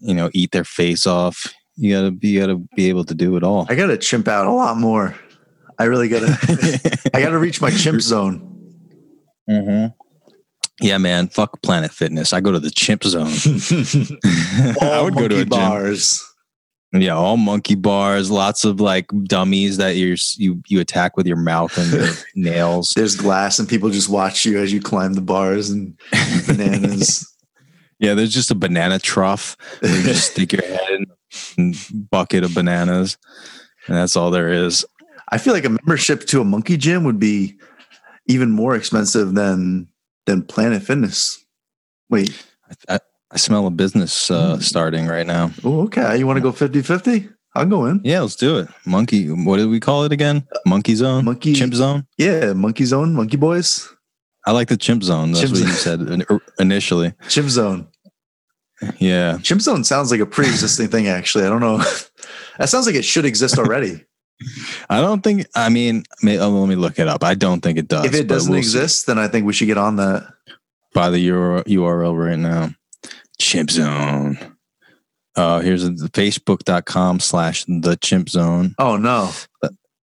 [0.00, 1.50] You know, eat their face off.
[1.76, 3.66] You got to be, you got to be able to do it all.
[3.70, 5.14] I got to chimp out a lot more.
[5.78, 7.10] I really got to.
[7.14, 8.51] I got to reach my chimp zone.
[9.48, 9.86] Hmm
[10.80, 11.28] Yeah, man.
[11.28, 12.32] Fuck Planet Fitness.
[12.32, 13.26] I go to the chimp zone.
[14.82, 15.48] I would go to monkey a gym.
[15.48, 16.28] bars.
[16.94, 21.38] Yeah, all monkey bars, lots of like dummies that you you you attack with your
[21.38, 22.92] mouth and your nails.
[22.94, 25.98] There's glass, and people just watch you as you climb the bars and
[26.46, 27.26] bananas.
[27.98, 31.00] Yeah, there's just a banana trough where you just stick your head
[31.56, 33.16] in a bucket of bananas,
[33.86, 34.84] and that's all there is.
[35.30, 37.56] I feel like a membership to a monkey gym would be
[38.26, 39.88] even more expensive than
[40.26, 41.44] than Planet Fitness.
[42.08, 42.44] Wait,
[42.88, 42.98] I,
[43.30, 45.50] I smell a business uh, starting right now.
[45.64, 46.18] oh, okay.
[46.18, 47.32] You want to go 50-50?
[47.54, 48.00] I'll go in.
[48.04, 48.68] Yeah, let's do it.
[48.86, 50.46] Monkey, what did we call it again?
[50.66, 52.06] Monkey zone, Monkey- chimp zone.
[52.18, 53.88] Yeah, Monkey Zone, Monkey Boys,
[54.44, 55.32] I like the chimp zone.
[55.32, 57.14] That's Chimp what you said er, initially.
[57.28, 57.86] Chimp Zone.
[58.98, 61.06] Yeah, Chimp Zone sounds like a pre-existing thing.
[61.06, 61.78] Actually, I don't know.
[62.58, 64.04] that sounds like it should exist already.
[64.88, 65.46] I don't think.
[65.54, 67.24] I mean, may, oh, let me look it up.
[67.24, 68.04] I don't think it does.
[68.06, 68.66] if it doesn't we'll see.
[68.66, 70.32] exist, then I think we should get on that.
[70.94, 72.70] by the URL, URL right now.
[73.38, 74.38] Chimp zone.
[75.34, 78.74] Uh, here's the facebook.com slash the chimp zone.
[78.78, 79.30] Oh no.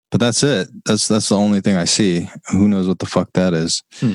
[0.09, 0.69] But that's it.
[0.85, 2.29] That's that's the only thing I see.
[2.51, 3.83] Who knows what the fuck that is?
[3.95, 4.13] Hmm.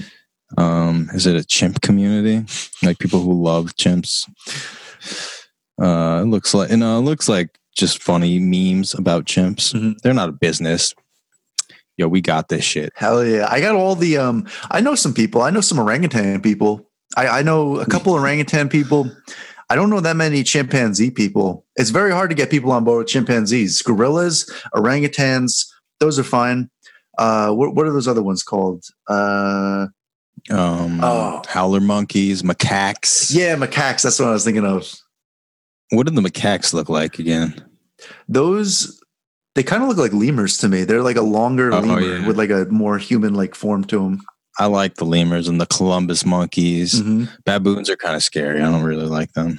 [0.57, 2.45] Um, is it a chimp community?
[2.83, 4.27] Like people who love chimps?
[5.81, 9.73] Uh, it looks like you know, it looks like just funny memes about chimps.
[9.75, 9.99] Mhm.
[10.03, 10.95] They're not a business.
[11.97, 12.93] Yo, we got this shit.
[12.97, 13.47] Hell yeah.
[13.51, 15.43] I got all the um I know some people.
[15.43, 16.89] I know some orangutan people.
[17.17, 19.11] I, I know a couple orangutan people.
[19.69, 21.65] I don't know that many chimpanzee people.
[21.77, 23.81] It's very hard to get people on board with chimpanzees.
[23.83, 25.67] Gorillas, orangutans,
[26.01, 26.71] those are fine.
[27.19, 28.85] Uh what, what are those other ones called?
[29.09, 29.87] Uh
[30.51, 31.43] Um, Oh.
[31.49, 33.33] howler monkeys, macaques.
[33.35, 34.93] yeah, macaques, that's what I was thinking of.
[35.93, 37.55] What do the macaques look like again?
[38.29, 38.99] Those
[39.55, 40.85] they kind of look like lemurs to me.
[40.85, 42.27] They're like a longer Oh, lemur yeah.
[42.27, 44.23] with like a more human like form to them.
[44.59, 46.95] I like the lemurs and the colobus monkeys.
[47.01, 47.25] Mm-hmm.
[47.45, 48.61] Baboons are kind of scary.
[48.61, 49.59] I don't really like them.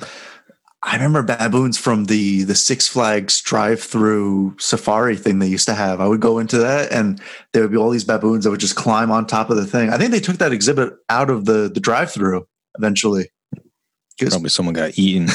[0.86, 6.02] I remember baboons from the the Six Flags drive-through safari thing they used to have.
[6.02, 7.22] I would go into that, and
[7.54, 9.92] there would be all these baboons that would just climb on top of the thing.
[9.92, 12.46] I think they took that exhibit out of the the drive-through
[12.78, 13.30] eventually
[14.20, 15.28] Probably someone got eaten.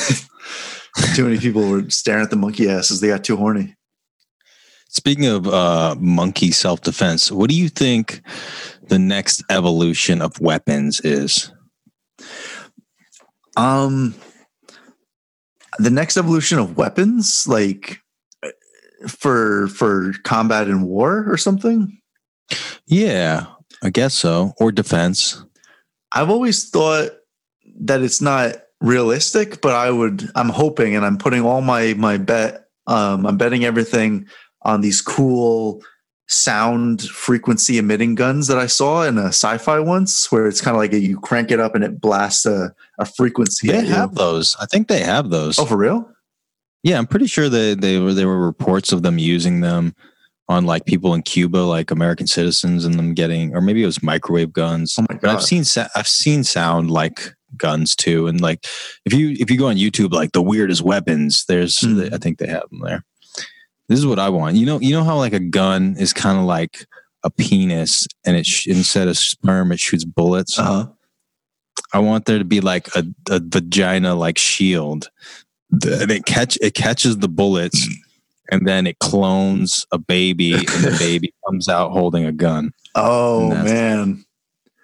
[1.15, 3.01] too many people were staring at the monkey asses.
[3.01, 3.75] They got too horny.
[4.89, 8.23] Speaking of uh, monkey self defense, what do you think
[8.89, 11.53] the next evolution of weapons is?
[13.57, 14.15] Um,
[15.79, 18.01] the next evolution of weapons, like
[19.07, 22.01] for for combat and war or something.
[22.87, 23.47] Yeah,
[23.83, 24.55] I guess so.
[24.59, 25.45] Or defense.
[26.13, 27.11] I've always thought
[27.81, 32.17] that it's not realistic, but I would I'm hoping and I'm putting all my my
[32.17, 34.27] bet um I'm betting everything
[34.63, 35.83] on these cool
[36.29, 40.79] sound frequency emitting guns that I saw in a sci-fi once where it's kind of
[40.79, 43.69] like a, you crank it up and it blasts a, a frequency.
[43.69, 44.55] They have those.
[44.61, 45.59] I think they have those.
[45.59, 46.11] Oh, for real?
[46.83, 49.95] Yeah, I'm pretty sure they they were there were reports of them using them
[50.49, 54.03] on like people in Cuba, like American citizens, and them getting, or maybe it was
[54.03, 54.97] microwave guns.
[54.99, 55.65] Oh my But I've seen
[55.95, 58.67] I've seen sound like guns too, and like
[59.05, 62.13] if you if you go on YouTube, like the weirdest weapons, there's Mm.
[62.13, 63.05] I think they have them there.
[63.89, 64.57] This is what I want.
[64.57, 66.85] You know, you know how like a gun is kind of like
[67.25, 70.59] a penis, and it sh- instead of sperm, it shoots bullets.
[70.59, 70.87] Uh-huh.
[71.93, 75.09] I want there to be like a, a vagina like shield.
[75.71, 77.87] The- And it catch it catches the bullets
[78.51, 82.73] and then it clones a baby and the baby comes out holding a gun.
[82.95, 84.25] Oh man.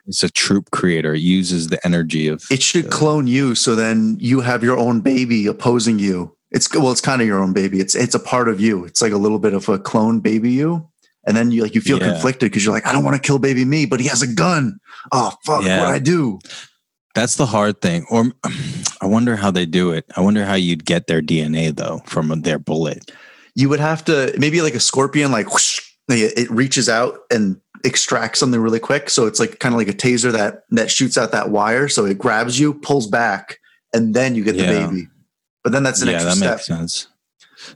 [0.07, 1.14] It's a troop creator.
[1.14, 5.01] It uses the energy of It should clone you so then you have your own
[5.01, 6.37] baby opposing you.
[6.51, 7.81] It's well, it's kind of your own baby.
[7.81, 8.85] It's it's a part of you.
[8.85, 10.88] It's like a little bit of a clone baby you.
[11.27, 12.12] And then you like you feel Yeah.
[12.12, 14.27] conflicted because you're like, I don't want to kill baby me, but he has a
[14.33, 14.79] gun.
[15.11, 15.81] Oh fuck, Yeah.
[15.81, 16.38] what I do?
[17.14, 18.05] That's the hard thing.
[18.11, 18.27] Or
[19.01, 20.05] I wonder how they do it.
[20.17, 23.11] I wonder how you'd get their DNA though from their bullet.
[23.55, 27.57] You would have to maybe like a scorpion, like whoosh, it it reaches out and
[27.85, 29.11] extracts something really quick.
[29.11, 31.88] So it's like kind of like a taser that that shoots out that wire.
[31.88, 33.59] So it grabs you, pulls back,
[33.92, 34.73] and then you get Yeah.
[34.73, 35.09] the baby.
[35.62, 36.51] But then that's an yeah, extra that step.
[36.53, 37.07] makes sense.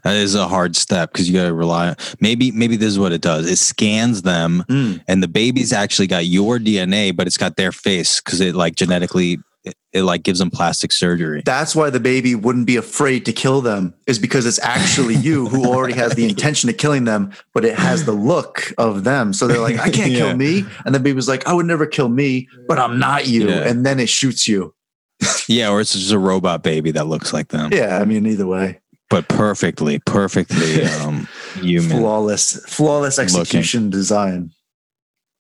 [0.05, 1.97] That is a hard step because you got to rely on.
[2.21, 3.51] Maybe maybe this is what it does.
[3.51, 5.03] It scans them Mm.
[5.09, 8.75] and the baby's actually got your DNA, but it's got their face because it like
[8.77, 11.43] genetically it, it like gives them plastic surgery.
[11.45, 15.49] That's why the baby wouldn't be afraid to kill them, is because it's actually you
[15.49, 19.33] who already has the intention of killing them, but it has the look of them.
[19.33, 20.19] So they're like, I can't Yeah.
[20.19, 20.65] kill me.
[20.87, 23.49] And the baby's like, I would never kill me, but I'm not you.
[23.49, 23.69] Yeah.
[23.69, 24.75] And then it shoots you.
[25.49, 27.99] Yeah, or it's just a robot baby that looks like them, Yeah.
[27.99, 31.89] I mean, either way, but perfectly, perfectly um, human.
[31.99, 34.51] flawless, flawless execution design.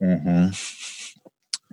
[0.03, 0.57] Mhm.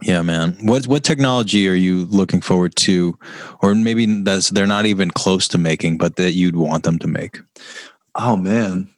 [0.01, 0.57] Yeah, man.
[0.61, 3.17] What what technology are you looking forward to,
[3.61, 7.07] or maybe that's they're not even close to making, but that you'd want them to
[7.07, 7.39] make?
[8.15, 8.89] Oh man,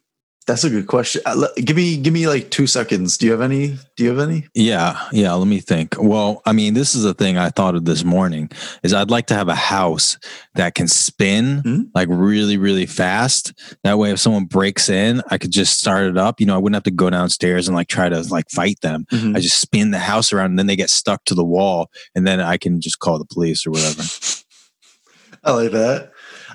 [0.48, 1.20] that's a good question.
[1.26, 3.18] Uh, give me give me like two seconds.
[3.18, 3.76] Do you have any?
[3.96, 4.48] Do you have any?
[4.54, 5.34] Yeah, yeah.
[5.34, 5.94] Let me think.
[6.00, 8.50] Well, I mean, this is the thing I thought of this morning.
[8.82, 10.18] Is I'd like to have a house
[10.54, 11.82] that can spin Hmm?
[11.94, 13.52] like really, really fast.
[13.84, 16.40] That way, if someone breaks in, I could just start it up.
[16.40, 19.04] You know, I wouldn't have to go downstairs and like try to like fight them.
[19.12, 19.36] Mhm.
[19.36, 22.26] I just spin the house around, and then they get stuck to the wall, and
[22.26, 24.02] then I can just call the police or whatever.
[25.44, 26.10] I like that.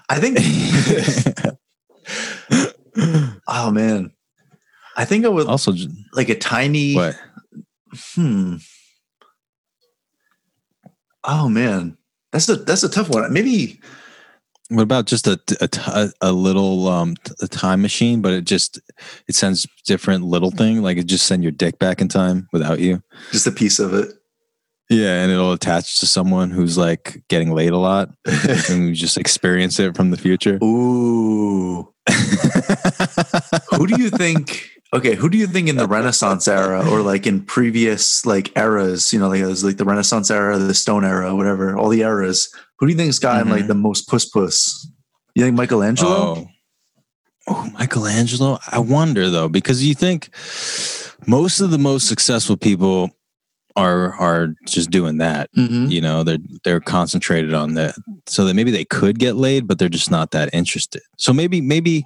[0.09, 0.39] I think.
[2.97, 4.11] oh man,
[4.95, 5.73] I think I would also,
[6.13, 6.93] like a tiny.
[6.95, 7.15] what?
[8.15, 8.55] Hmm.
[11.23, 11.97] Oh man,
[12.31, 13.31] that's a that's a tough one.
[13.31, 13.79] Maybe
[14.69, 15.39] What about just a
[16.21, 18.79] a little um a time machine, but it just
[19.27, 22.79] it sends different little thing, like it just send your dick back in time without
[22.79, 23.01] you.
[23.31, 24.09] just a piece of it.
[24.89, 28.09] Yeah, and it'll attach to someone who's like getting laid a lot,
[28.69, 30.59] and you just experience it from the future.
[30.63, 31.92] Ooh.
[33.71, 37.25] who do you think okay who do you think in the renaissance era or like
[37.25, 41.05] in previous like eras you know like it was like the renaissance era the stone
[41.05, 43.67] era whatever all the eras who do you think's gotten like Mhm.
[43.67, 44.87] the most puss puss
[45.35, 46.47] you think michelangelo Oh.
[47.47, 48.57] oh, Michelangelo.
[48.71, 50.29] I wonder though, because you think
[51.27, 53.09] most of the most successful people
[53.75, 55.49] are are just doing that.
[55.55, 55.89] Mhm.
[55.89, 57.95] You know, they're they're concentrated on that,
[58.27, 61.01] so that maybe they could get laid, but they're just not that interested.
[61.17, 62.05] So maybe maybe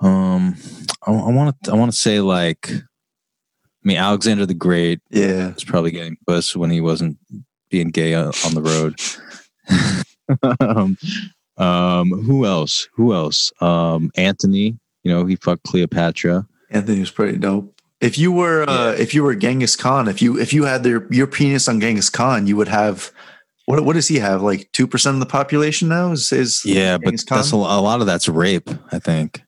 [0.00, 0.56] um,
[1.06, 2.80] I want to I want to say like, I
[3.84, 7.18] mean, Alexander the Great yeah was probably getting puss when he wasn't
[7.70, 8.98] being gay on, on the road.
[10.60, 10.96] um,
[11.58, 12.88] um, who else?
[12.94, 13.52] Who else?
[13.60, 14.78] Um, Anthony.
[15.04, 16.46] You know, he fucked Cleopatra.
[16.70, 20.38] anthony was pretty dope if you were uh if you were genghis khan if you
[20.38, 23.10] if you had their your penis on genghis khan you would have
[23.66, 27.14] what what does he have like 2% of the population now is, is Yeah, but
[27.26, 27.38] Khan?
[27.38, 28.70] that's a, a lot of that's rape.
[28.92, 29.42] I think.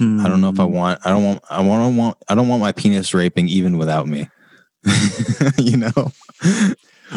[0.00, 0.72] I don't know if I Hmm.
[0.72, 1.00] want.
[1.04, 1.42] I don't want.
[1.50, 1.96] I want.
[1.96, 2.16] want.
[2.28, 4.28] I don't want my penis raping even without me.
[5.58, 6.12] you know.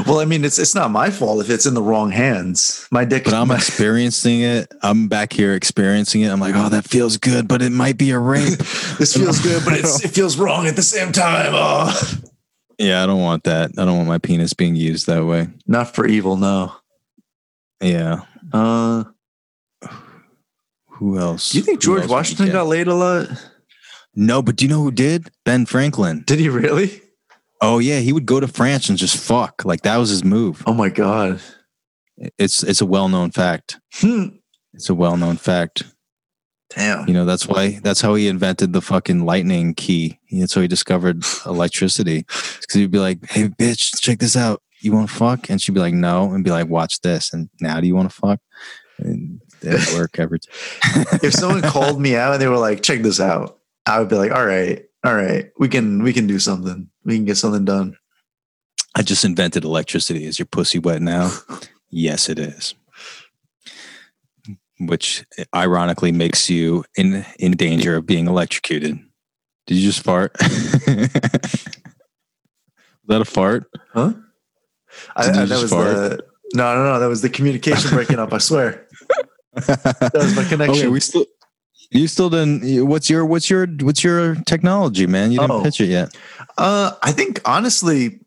[0.06, 2.86] Well, I mean, it's it's not my fault if it's in the wrong hands.
[2.92, 3.24] My dick.
[3.24, 4.72] But I'm my- experiencing it.
[4.82, 6.30] I'm back here experiencing it.
[6.30, 8.58] I'm like, oh, that feels good, but it might be a rape.
[9.00, 11.52] this feels good, but it's, it feels wrong at the same time.
[11.54, 12.14] Oh.
[12.78, 13.72] yeah, I don't want that.
[13.78, 15.48] I don't want my penis being used that way.
[15.66, 16.74] Not for evil, no.
[17.82, 18.22] Yeah.
[18.52, 19.06] Uh,
[20.90, 21.52] Who else?
[21.52, 23.28] do you think George else would we Washington got laid a lot?
[24.14, 25.30] No, but do you know who did?
[25.44, 26.24] Ben Franklin.
[26.26, 27.02] Did he really?
[27.66, 29.66] Oh yeah, he would go to France and just fuck.
[29.66, 30.62] Like that was his move.
[30.68, 31.42] Oh my god.
[32.38, 33.80] It's it's a well known fact.
[33.96, 34.28] Hmm.
[34.74, 35.84] It's a well known fact.
[36.70, 37.08] Damn.
[37.08, 40.20] You know, that's why that's how he invented the fucking lightning key.
[40.32, 42.20] That's how he discovered electricity.
[42.28, 44.62] Because he'd be like, "Hey, bitch, check this out.
[44.82, 47.50] You want to fuck?" And she'd be like, "No," and be like, "Watch this." And
[47.62, 48.40] now, do you want to fuck?
[49.00, 51.06] And it didn't work every time.
[51.24, 54.18] if someone called me out and they were like, "Check this out," I would be
[54.18, 56.90] like, "All right, all right, we can we can do something.
[57.06, 57.96] We can get something done."
[58.98, 60.26] I just invented electricity.
[60.26, 61.32] Is your pussy wet now?
[61.90, 62.76] yes, it is.
[64.80, 69.00] Which ironically makes you in in danger of being electrocuted.
[69.68, 70.36] Did you just fart?
[70.42, 71.10] Was
[73.08, 73.66] that a fart?
[73.94, 74.14] Huh?
[75.16, 75.88] I, I- that was fart?
[75.88, 77.00] the no, no, no.
[77.00, 78.34] That was the communication breaking up.
[78.34, 78.88] I swear.
[79.56, 80.76] That was my connection.
[80.80, 81.26] Okay, we still.
[81.96, 82.88] You still didn't.
[82.88, 85.32] What's your what's your what's your technology, man?
[85.32, 85.64] You didn't Oh.
[85.64, 86.16] pitch it yet.
[86.58, 88.20] Uh, I think honestly,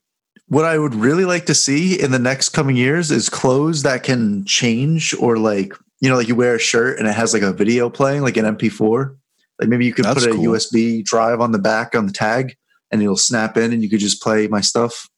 [0.48, 4.02] what I would really like to see in the next coming years is clothes that
[4.02, 7.42] can change or like, you know, like you wear a shirt and it has like
[7.42, 9.14] a video playing, like an MP4.
[9.60, 10.44] Like maybe you could That's put a cool.
[10.54, 12.56] USB drive on the back on the tag
[12.90, 15.08] and it'll snap in and you could just play my stuff.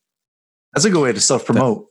[0.74, 1.86] That's a good way to self promote.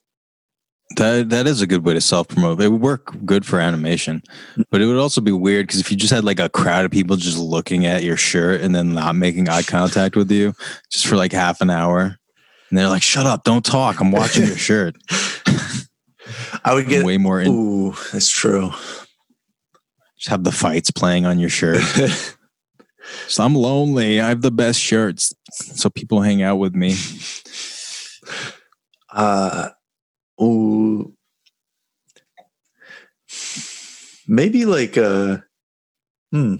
[0.95, 2.59] That that is a good way to self promote.
[2.61, 4.23] It would work good for animation,
[4.71, 6.91] but it would also be weird because if you just had like a crowd of
[6.91, 10.53] people just looking at your shirt and then not making eye contact with you,
[10.91, 12.17] just for like half an hour,
[12.69, 13.99] and they're like, "Shut up, don't talk.
[13.99, 14.95] I'm watching your shirt."
[16.65, 17.39] I would get, Way more.
[17.39, 18.71] In, ooh, that's true.
[20.17, 21.81] just have the fights playing on your shirt.
[23.27, 24.21] So I'm lonely.
[24.21, 26.95] I have the best shirts, so people hang out with me.
[29.11, 29.69] uh,
[30.41, 31.13] ooh,
[34.27, 35.37] maybe like uh
[36.31, 36.55] hmm.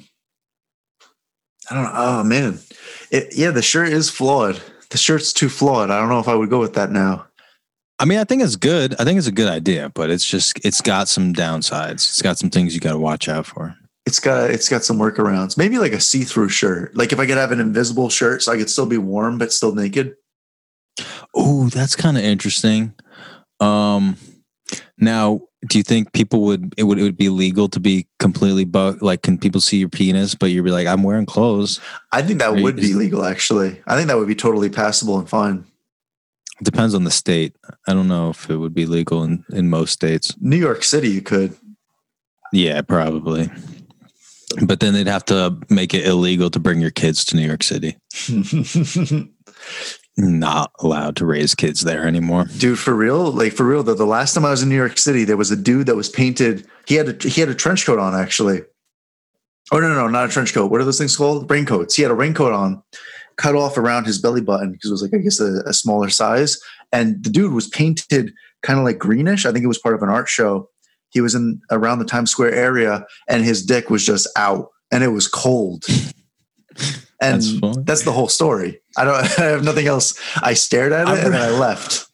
[1.69, 1.91] I don't know.
[1.93, 2.59] Oh man,
[3.11, 4.61] it, yeah, the shirt is flawed.
[4.89, 5.91] The shirt's too flawed.
[5.91, 7.27] I don't know if I would go with that now.
[7.99, 8.95] I mean, I think it's good.
[8.99, 11.91] I think it's a good idea, but it's just it's got some downsides.
[11.91, 13.75] It's got some things you got to watch out for.
[14.05, 15.57] It's got it's got some workarounds.
[15.57, 16.95] Maybe like a see-through shirt.
[16.95, 19.51] Like if I could have an invisible shirt, so I could still be warm but
[19.51, 20.15] still naked.
[21.35, 22.93] Oh, that's kind of interesting.
[23.59, 24.17] Um,
[24.97, 28.63] Now, do you think people would it would it would be legal to be completely
[28.65, 31.79] buck like can people see your penis but you'd be like I'm wearing clothes?
[32.11, 33.25] I think that Are you- would be legal.
[33.25, 35.65] Actually, I think that would be totally passable and fine.
[36.61, 37.55] It depends on the state.
[37.87, 40.33] I don't know if it would be legal in in most states.
[40.39, 41.55] New York City, you could.
[42.53, 43.49] Yeah, probably.
[44.65, 47.63] But then they'd have to make it illegal to bring your kids to New York
[47.63, 47.97] City.
[50.21, 52.45] Not allowed to raise kids there anymore.
[52.57, 53.31] dude for real?
[53.31, 55.49] Like for real though the last time i was in new york city there was
[55.49, 58.61] a dude that was painted he had a he had a trench coat on actually.
[59.71, 60.69] Oh no no no not a trench coat.
[60.71, 61.49] What are those things called?
[61.49, 61.95] Raincoats.
[61.95, 62.83] He had a raincoat on
[63.37, 66.09] cut off around his belly button because it was like i guess a, a smaller
[66.09, 66.59] size.
[66.91, 69.45] And the dude was painted kind of like greenish.
[69.45, 70.69] I think it was part of an art show.
[71.11, 75.03] He was in around the times square area and his dick was just out and
[75.03, 75.85] it was cold
[77.21, 81.07] and That's that's, the whole story i don't i have nothing else i stared at
[81.07, 82.09] it and then i left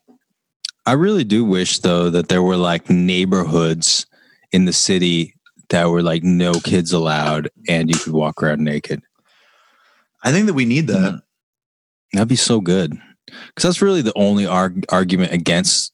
[0.85, 4.05] I really do wish though that there were like neighborhoods
[4.51, 5.33] in the city
[5.69, 9.01] that were like no kids allowed and you could walk around naked.
[10.23, 11.13] I think that we need that.
[11.13, 11.21] Mm.
[12.13, 12.93] That'd be so good.
[13.55, 15.91] Cause that's really the only arg- argument against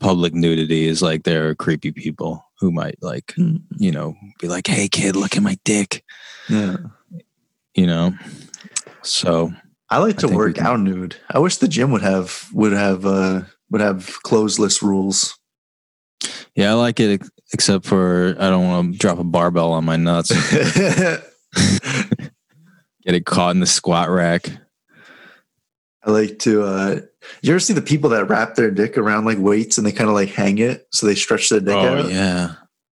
[0.00, 3.62] public nudity is like there are creepy people who might like, mm.
[3.78, 6.04] you know, be like, Hey kid, look at my dick,
[6.48, 6.76] Yeah.
[7.74, 8.14] You know?
[9.02, 9.52] So
[9.90, 11.16] I like to we work out nude.
[11.30, 15.38] I wish the gym would have would have uh would have clothesless rules.
[16.54, 19.96] yeah, I like it except for I don't want to drop a barbell on my
[19.96, 20.30] nuts,
[20.74, 21.22] get
[23.04, 24.50] it caught in the squat rack.
[26.02, 27.00] I like to uh
[27.42, 30.08] you ever see the people that wrap their dick around like weights and they kind
[30.08, 32.06] of like hang it so they stretch their dick out?
[32.06, 32.54] Oh yeah,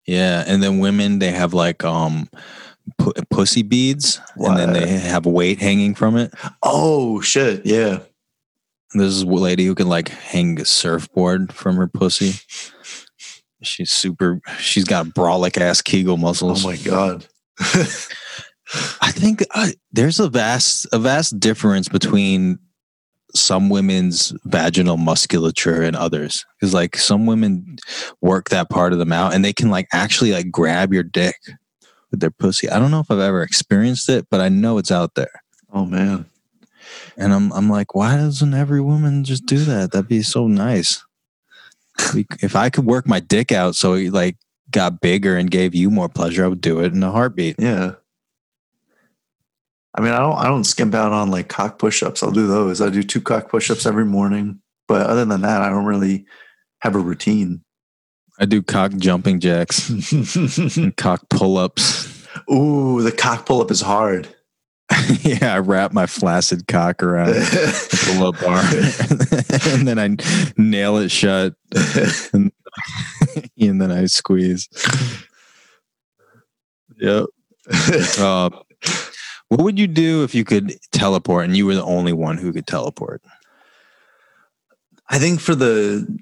[0.08, 0.44] yeah.
[0.48, 2.30] And then women they have like um
[2.98, 6.34] pu- pussy beads, and then they have weight hanging from it.
[6.64, 8.00] Oh shit, yeah.
[8.94, 12.34] There's a lady who can like hang a surfboard from her pussy.
[13.62, 14.40] She's super.
[14.60, 16.64] She's got brolic ass Kegel muscles.
[16.64, 17.28] Oh my god.
[19.02, 22.60] I think uh, there's a vast a vast difference between
[23.36, 27.78] some women's vaginal musculature and others because like some women
[28.22, 31.36] work that part of them out and they can like actually like grab your dick
[32.16, 32.70] with their pussy.
[32.70, 35.44] I don't know if I've ever experienced it, but I know it's out there.
[35.74, 36.26] oh man.
[37.18, 39.92] And I'm I'm like, why doesn't every woman just do that?
[39.92, 41.04] That'd be so nice.
[42.42, 44.38] If I could work my dick out so it like
[44.72, 47.58] got bigger and gave you more pleasure, I would do it in a heartbeat.
[47.60, 47.96] Yeah.
[49.98, 52.22] I mean, I don't I don't skimp out on like cock push-ups.
[52.24, 52.82] I'll do those.
[52.82, 54.62] I do two cock push-ups every morning.
[54.88, 56.26] But other than that, I don't really
[56.80, 57.65] have a routine.
[58.40, 59.90] I do cock jumping jacks.
[60.78, 62.28] and cock pull-ups.
[62.52, 64.28] Ooh, the cock pull-up is hard.
[65.22, 68.62] yeah, I wrap my flaccid cock around the pull-up bar,
[69.74, 70.16] and then I
[70.62, 71.56] nail it shut,
[72.34, 72.52] and,
[73.58, 74.70] and then I squeeze.
[76.98, 77.26] Yep.
[78.20, 78.50] Uh,
[79.50, 82.54] what would you do if you could teleport and you were the only one who
[82.54, 83.22] could teleport?
[85.10, 86.20] I think for the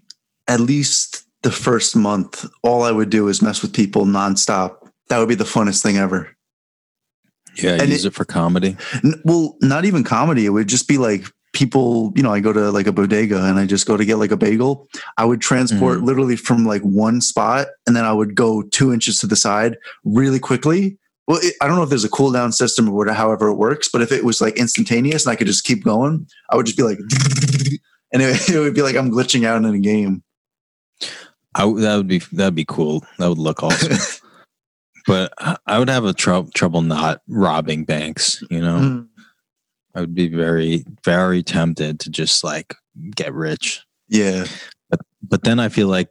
[0.47, 4.77] at least the first month, all I would do is mess with people nonstop.
[5.09, 6.29] That would be the funnest thing ever.
[7.55, 8.75] Yeah, And use it, for comedy.
[9.03, 10.45] N- Well, not even comedy.
[10.45, 13.59] It would just be like people, you know, I go to like a bodega and
[13.59, 14.87] I just go to get like a bagel.
[15.17, 16.03] I would transport Mhm.
[16.05, 19.77] literally from like one spot and then I would go two inches to the side
[20.03, 20.97] really quickly.
[21.27, 23.87] Well, it, I don't know if there's a cooldown system or whatever, however it works,
[23.87, 26.77] but if it was like instantaneous and I could just keep going, I would just
[26.77, 26.97] be like,
[28.11, 30.23] and it, it would be like I'm glitching out in a game.
[31.55, 33.05] I that would be that'd be cool.
[33.19, 33.97] That would look awesome.
[35.07, 35.33] but
[35.67, 38.43] I- would have a trou trouble not robbing banks.
[38.49, 39.07] You know, Mm,
[39.95, 42.75] I would be very very tempted to just like
[43.15, 43.81] get rich.
[44.07, 44.45] yeah.
[45.25, 46.09] But then I feel like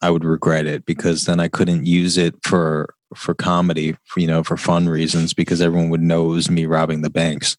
[0.00, 4.26] I would regret it because then I couldn't use it for for comedy, for, you
[4.26, 7.56] know, for fun reasons because everyone would know it was me robbing the banks.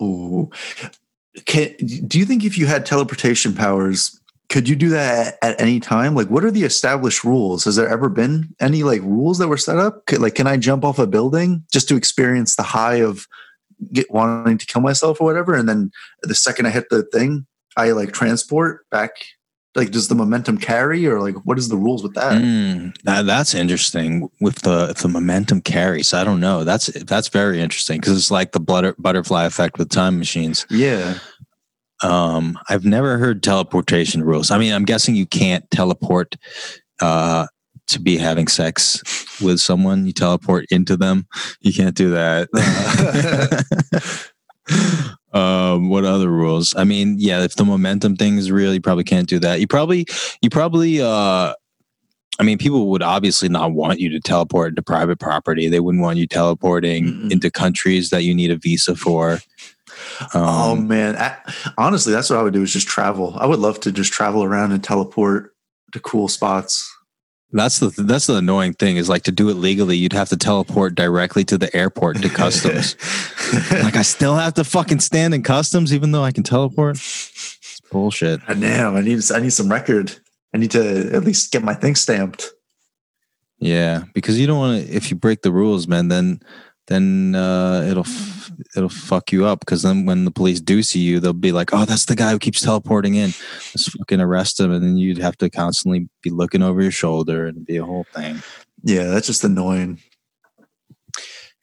[0.00, 0.50] Ooh.
[1.46, 1.74] Can,
[2.06, 6.14] do you think if you had teleportation powers, could you do that at any time?
[6.14, 7.64] Like, what are the established rules?
[7.64, 10.06] Has there ever been any like rules that were set up?
[10.06, 13.26] Could, like, can I jump off a building just to experience the high of
[13.92, 15.54] get wanting to kill myself or whatever?
[15.54, 15.90] And then
[16.22, 17.46] the second I hit the thing,
[17.76, 19.10] I like transport back.
[19.76, 22.40] Like, does the momentum carry, or like, what is the rules with that?
[22.40, 26.14] Mm, that, that's interesting with the if the momentum carries.
[26.14, 26.62] I don't know.
[26.62, 30.64] That's that's very interesting because it's like the butter, butterfly effect with time machines.
[30.70, 31.18] Yeah,
[32.02, 34.50] Um, I've never heard teleportation rules.
[34.50, 36.36] I mean, I'm guessing you can't teleport
[37.00, 37.46] uh,
[37.88, 39.02] to be having sex
[39.40, 40.06] with someone.
[40.06, 41.26] You teleport into them.
[41.60, 42.48] You can't do that.
[45.32, 46.74] um, what other rules?
[46.76, 49.60] I mean, yeah, if the momentum thing is real, you probably can't do that.
[49.60, 50.06] You probably,
[50.42, 51.54] you probably, uh,
[52.38, 55.68] I mean, people would obviously not want you to teleport into private property.
[55.68, 57.32] They wouldn't want you teleporting Mm-mm.
[57.32, 59.38] into countries that you need a visa for.
[60.34, 61.36] Oh Um, man, I,
[61.78, 63.34] honestly, that's what I would do is just travel.
[63.38, 65.54] I would love to just travel around and teleport
[65.92, 66.90] to cool spots.
[67.52, 70.36] that's the that's the annoying thing is like to do it legally, you'd have to
[70.36, 72.96] teleport directly to the airport to customs.
[73.70, 76.96] like I still have to fucking stand in customs even though I can teleport.
[76.96, 78.40] It's bullshit.
[78.48, 78.96] I know.
[78.96, 79.20] I need.
[79.32, 80.18] I need some record.
[80.52, 82.50] I need to at least get my thing stamped.
[83.60, 84.92] Yeah, because you don't want to.
[84.92, 86.40] If you break the rules, man, then
[86.86, 89.60] then uh, it'll f- it'll fuck you up.
[89.60, 92.30] Because then when the police do see you, they'll be like, "Oh, that's the guy
[92.30, 93.32] who keeps teleporting in.
[93.74, 97.46] Let's fucking arrest him." And then you'd have to constantly be looking over your shoulder
[97.46, 98.42] and be a whole thing.
[98.82, 100.00] Yeah, that's just annoying.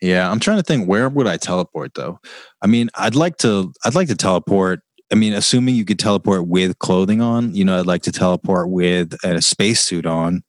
[0.01, 0.87] Yeah, I'm trying to think.
[0.87, 2.19] Where would I teleport though?
[2.61, 3.71] I mean, I'd like to.
[3.85, 4.81] I'd like to teleport.
[5.11, 8.69] I mean, assuming you could teleport with clothing on, you know, I'd like to teleport
[8.69, 10.43] with a spacesuit on,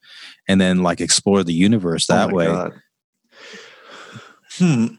[0.49, 2.47] and then like explore the universe Oh that my way.
[2.47, 2.73] God.
[4.63, 4.95] Hmm.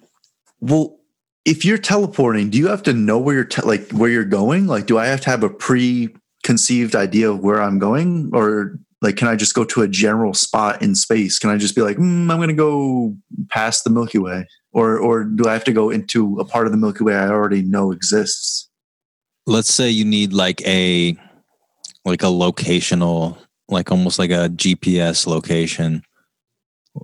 [0.60, 0.98] Well,
[1.46, 4.68] if you're teleporting, do you have to know where you're te- like where you're going?
[4.68, 9.18] Like, do I have to have a preconceived idea of where I'm going, or like,
[9.18, 11.40] can I just go to a general spot in space?
[11.40, 13.16] Can I just be like, mm, I'm going to go
[13.50, 16.72] past the Milky Way, or or do I have to go into a part of
[16.72, 18.70] the Milky Way I already know exists?
[19.46, 21.16] let's say you need like a
[22.06, 23.38] like a locational
[23.68, 26.04] like almost like a gps location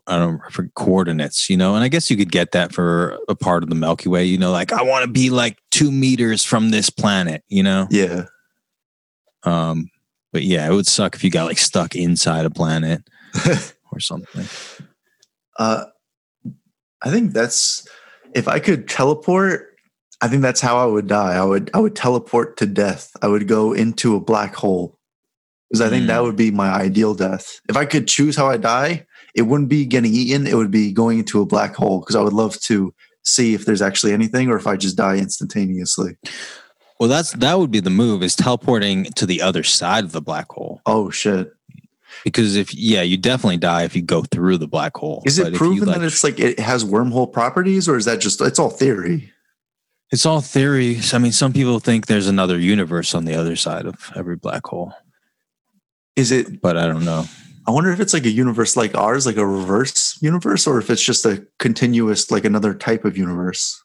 [0.07, 3.17] i don't know for coordinates you know and i guess you could get that for
[3.27, 5.91] a part of the milky way you know like i want to be like two
[5.91, 8.25] meters from this planet you know Yeah.
[9.43, 9.89] um
[10.31, 13.01] but yeah it would suck if you got like stuck inside a planet
[13.91, 14.45] or something
[15.57, 15.85] Uh,
[17.01, 17.87] I think that's
[18.33, 19.67] if I could teleport.
[20.21, 21.33] I think that's how I would die.
[21.35, 23.11] I would I would teleport to death.
[23.21, 24.97] I would go into a black hole
[25.69, 26.23] because I think that Mm.
[26.25, 27.59] would be my ideal death.
[27.69, 29.05] If I could choose how I die,
[29.39, 30.45] it wouldn't be getting eaten.
[30.45, 33.65] It would be going into a black hole because I would love to see if
[33.65, 36.17] there's actually anything or if I just die instantaneously.
[36.99, 40.21] well that's that would be the move is teleporting to the other side of the
[40.21, 41.51] black hole Oh shit!
[42.23, 45.51] because if yeah you definitely die if you go through the black hole Is it
[45.53, 48.59] you, proven like, that it's like it has wormhole properties or is that just it's
[48.59, 49.31] all theory?
[50.11, 51.13] It's all theories.
[51.13, 54.65] I mean, some people think there's another universe on the other side of every black
[54.65, 54.91] hole,
[56.15, 57.25] Is it but I don't know.
[57.69, 60.89] I wonder if it's like a universe like ours, like a reverse universe, or if
[60.89, 63.83] it's just a continuous, like another type of universe.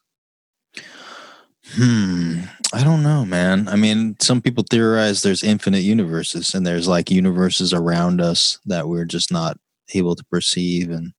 [1.73, 2.39] Hmm.
[2.73, 3.67] I don't know, man.
[3.67, 8.87] I mean, some people theorize there's infinite universes and there's like universes around us that
[8.87, 9.59] we're just not
[9.93, 11.13] able to perceive and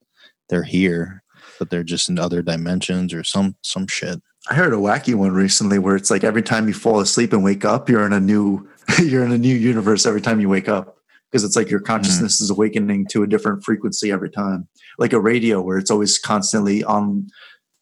[0.48, 1.22] they're here,
[1.60, 4.20] but they're just in other dimensions or some some shit.
[4.50, 7.44] I heard a wacky one recently where it's like every time you fall asleep and
[7.44, 8.68] wake up, you're in a new
[9.00, 10.96] you're in a new universe every time you wake up
[11.30, 11.86] because it's like your hmm.
[11.86, 14.68] consciousness is awakening to a different frequency every time,
[14.98, 17.28] like a radio where it's always constantly on.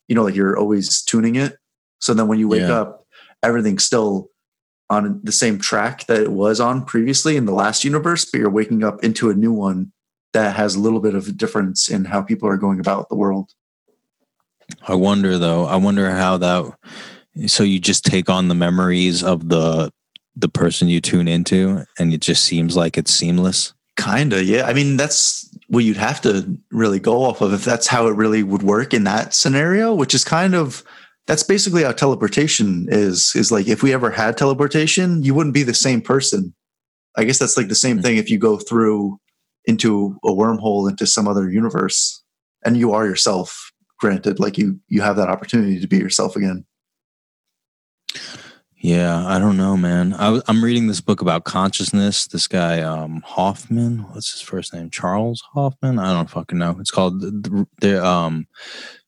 [0.06, 1.56] You know, like you're always tuning it.
[1.98, 2.80] So then when you wake Yeah.
[2.80, 3.06] up,
[3.42, 4.28] everything's still
[4.90, 8.50] on the same track that it was on previously in the last universe, but you're
[8.50, 9.92] waking up into a new one
[10.34, 13.14] that has a little bit of a difference in how people are going about the
[13.14, 13.50] world.
[14.86, 15.64] I wonder though.
[15.64, 16.72] I wonder how that.
[17.46, 19.90] So you just take on the memories of the
[20.36, 23.72] the person you tune into, and it just seems like it's seamless.
[23.96, 24.64] Kinda, yeah.
[24.66, 28.16] I mean, that's what you'd have to really go off of if that's how it
[28.16, 30.82] really would work in that scenario, which is kind of
[31.26, 33.34] that's basically how teleportation is.
[33.36, 36.54] Is like if we ever had teleportation, you wouldn't be the same person.
[37.16, 38.02] I guess that's like the same hmm.
[38.02, 39.18] thing if you go through
[39.64, 42.22] into a wormhole into some other universe
[42.64, 43.70] and you are yourself.
[44.00, 46.66] Granted, like you you have that opportunity to be yourself again.
[48.84, 50.12] Yeah, I don't know, man.
[50.12, 52.26] I, am reading this book about consciousness.
[52.26, 54.90] This guy, um, Hoffman, what's his first name?
[54.90, 55.98] Charles Hoffman.
[55.98, 56.76] I don't fucking know.
[56.78, 58.46] It's called the, the um,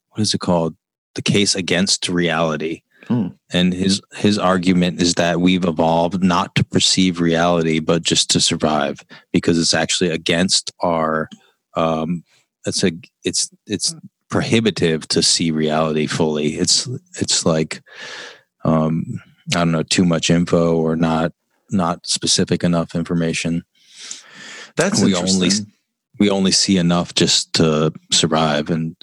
[0.08, 0.76] what is it called?
[1.14, 2.84] The case against reality.
[3.08, 3.26] Hmm.
[3.52, 8.40] And his his argument is that we've evolved not to perceive reality, but just to
[8.40, 11.28] survive, because it's actually against our.
[11.74, 12.24] Um,
[12.64, 12.92] it's a
[13.24, 13.94] it's it's
[14.30, 16.54] prohibitive to see reality fully.
[16.54, 16.88] It's
[17.20, 17.82] it's like.
[18.64, 19.20] Um,
[19.55, 21.32] I don't know, too much info or not
[21.70, 23.64] not specific enough information.
[24.76, 25.51] That's We only-
[26.18, 28.97] We only see enough just to survive and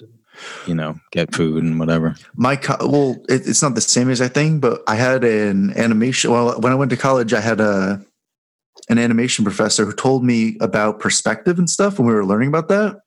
[0.65, 2.15] you know get food and whatever.
[2.35, 5.71] my co- well it, it's not the same as i think but i had an
[5.77, 8.01] animation well when i went to college i had a
[8.89, 12.67] an animation professor who told me about perspective and stuff when we were learning about
[12.67, 12.97] that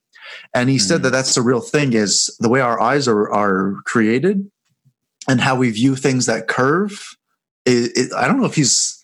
[0.54, 1.02] and he said Mhm.
[1.02, 4.48] that that's the real thing is the way our eyes are are created
[5.28, 7.16] and how we view things that curve
[7.66, 9.02] it, it, i don't know if he's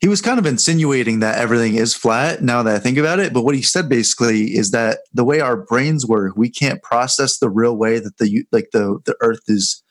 [0.00, 3.32] he was kind of insinuating that everything is flat now that I think about it.
[3.32, 7.38] But what he said basically is that the way our brains work, we can't process
[7.38, 9.82] the real way that the like the the Earth is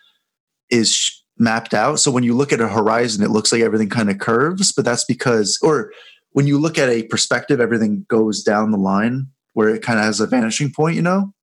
[0.69, 1.99] is mapped out.
[1.99, 4.85] So when you look at a horizon, it looks like everything kind of curves, but
[4.85, 5.91] that's because, or
[6.31, 10.05] when you look at a perspective, everything goes down the line where it kind of
[10.05, 11.33] has a vanishing point, you know.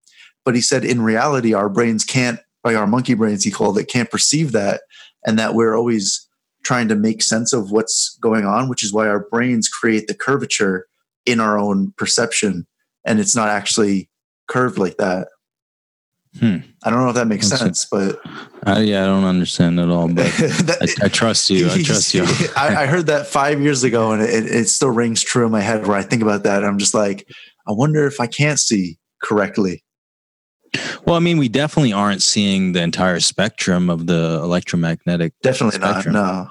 [0.44, 3.88] But he said in reality, our brains can't, like our monkey brains, he called it,
[3.88, 4.82] can't perceive that,
[5.26, 6.28] and that we're always
[6.64, 10.14] trying to make sense of what's going on, which is why our brains create the
[10.14, 10.86] curvature
[11.26, 12.66] in our own perception.
[13.04, 14.08] And it's not actually
[14.48, 15.28] curved like that.
[16.40, 16.56] Hmm.
[16.82, 18.18] I don't know if that makes That's sense, but
[18.66, 21.70] Uh, yeah, I don't understand at all, but that, I, I trust you.
[21.70, 22.24] I trust you.
[22.56, 25.60] I, I heard that five years ago, and it, it still rings true in my
[25.60, 25.86] head.
[25.86, 27.28] Where I think about that, I'm just like,
[27.68, 29.83] I wonder if I can't see correctly.
[31.06, 35.34] Well, I mean, we definitely aren't seeing the entire spectrum of the electromagnetic.
[35.42, 36.14] Definitely Spectrum.
[36.14, 36.44] not.
[36.46, 36.50] No.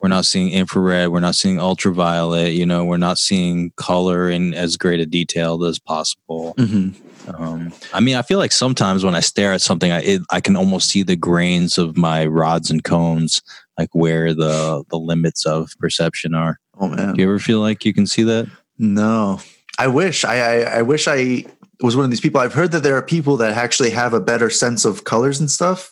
[0.00, 1.10] We're not seeing infrared.
[1.10, 2.54] We're not seeing ultraviolet.
[2.54, 6.56] You know, we're not seeing color in as great a detail as possible.
[6.58, 10.40] Um, I mean, I feel like sometimes when I stare at something, I it, I
[10.40, 13.42] can almost see the grains of my rods and cones,
[13.78, 16.58] like where the the limits of perception are.
[16.80, 17.14] Oh man.
[17.14, 18.50] Do you ever feel like you can see that?
[18.78, 19.38] No,
[19.78, 20.24] I wish.
[20.24, 21.44] I, I I wish I
[21.82, 22.40] was one of these people.
[22.40, 25.50] I've heard that there are people that actually have a better sense of colors and
[25.50, 25.90] stuff,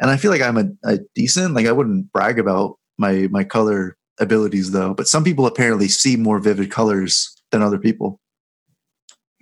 [0.00, 1.54] and I feel like I'm a, a decent.
[1.54, 6.16] Like I wouldn't brag about my my color abilities though, but some people apparently see
[6.16, 8.20] more vivid colors than other people.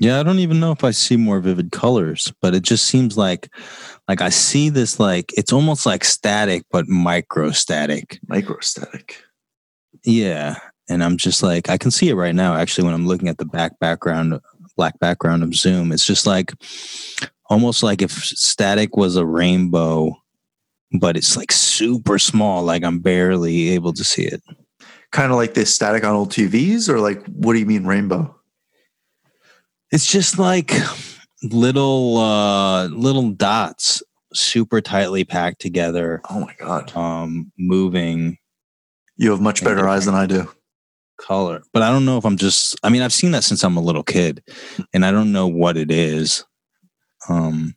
[0.00, 3.18] Yeah, I don't even know if I see more vivid colors, but it just seems
[3.18, 3.52] like
[4.06, 8.20] like I see this like it's almost like static but microstatic.
[8.26, 9.14] Microstatic.
[10.04, 10.56] Yeah.
[10.88, 13.38] And I'm just like I can see it right now actually when I'm looking at
[13.38, 14.40] the back background
[14.78, 15.92] black background of Zoom.
[15.92, 16.52] It's just like
[17.50, 20.16] almost like if static was a rainbow
[20.92, 24.42] but it's like super small like I'm barely able to see it.
[25.10, 28.34] Kind of like this static on old TVs, or like what do you mean rainbow?
[29.90, 30.72] It's just like
[31.42, 34.02] little uh little dots
[34.34, 38.38] super tightly packed together Oh my god, um moving
[39.16, 40.50] you have much better eyes than I do.
[41.18, 41.62] Color.
[41.72, 43.82] But I don't know if I'm just I mean I've seen that since I'm a
[43.82, 44.42] little kid
[44.94, 46.44] and I don't know what it is.
[47.28, 47.74] Um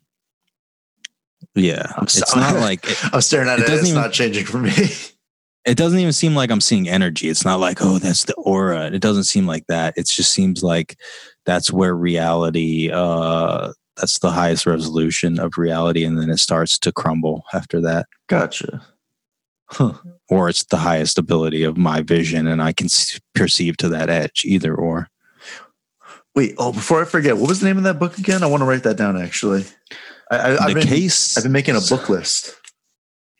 [1.56, 3.74] yeah, I'm so- it's not like it, I'm staring at It it.
[3.74, 4.72] It's even- not changing for me.
[5.66, 7.30] it doesn't even seem like I'm seeing energy.
[7.30, 8.88] It's not like oh that's the aura.
[8.92, 9.94] It doesn't seem like that.
[9.98, 10.98] It just seems like
[11.46, 16.92] that's where reality uh that's the highest resolution of reality and then it starts to
[16.92, 18.06] crumble after that.
[18.28, 18.82] gotcha.
[19.72, 19.94] Huh.
[20.30, 22.88] or it's the highest ability of my vision and I can
[23.36, 25.08] perceive to that edge, either or.
[26.36, 26.56] Wait.
[26.58, 28.42] Oh, before I forget, what was the name of that book again?
[28.44, 29.22] I want to write that down.
[29.22, 29.66] Actually,
[30.32, 32.56] I, I, I've the been case, I've been making a book list.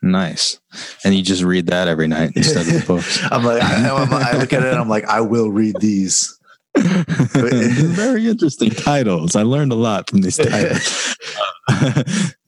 [0.02, 0.60] nice,
[1.06, 3.20] and you just read that every night instead of the books.
[3.32, 6.38] I'm like, I, I'm- I look at it and I'm like, I will read these.
[6.78, 9.36] Very interesting titles.
[9.38, 11.16] I learned a lot from these titles.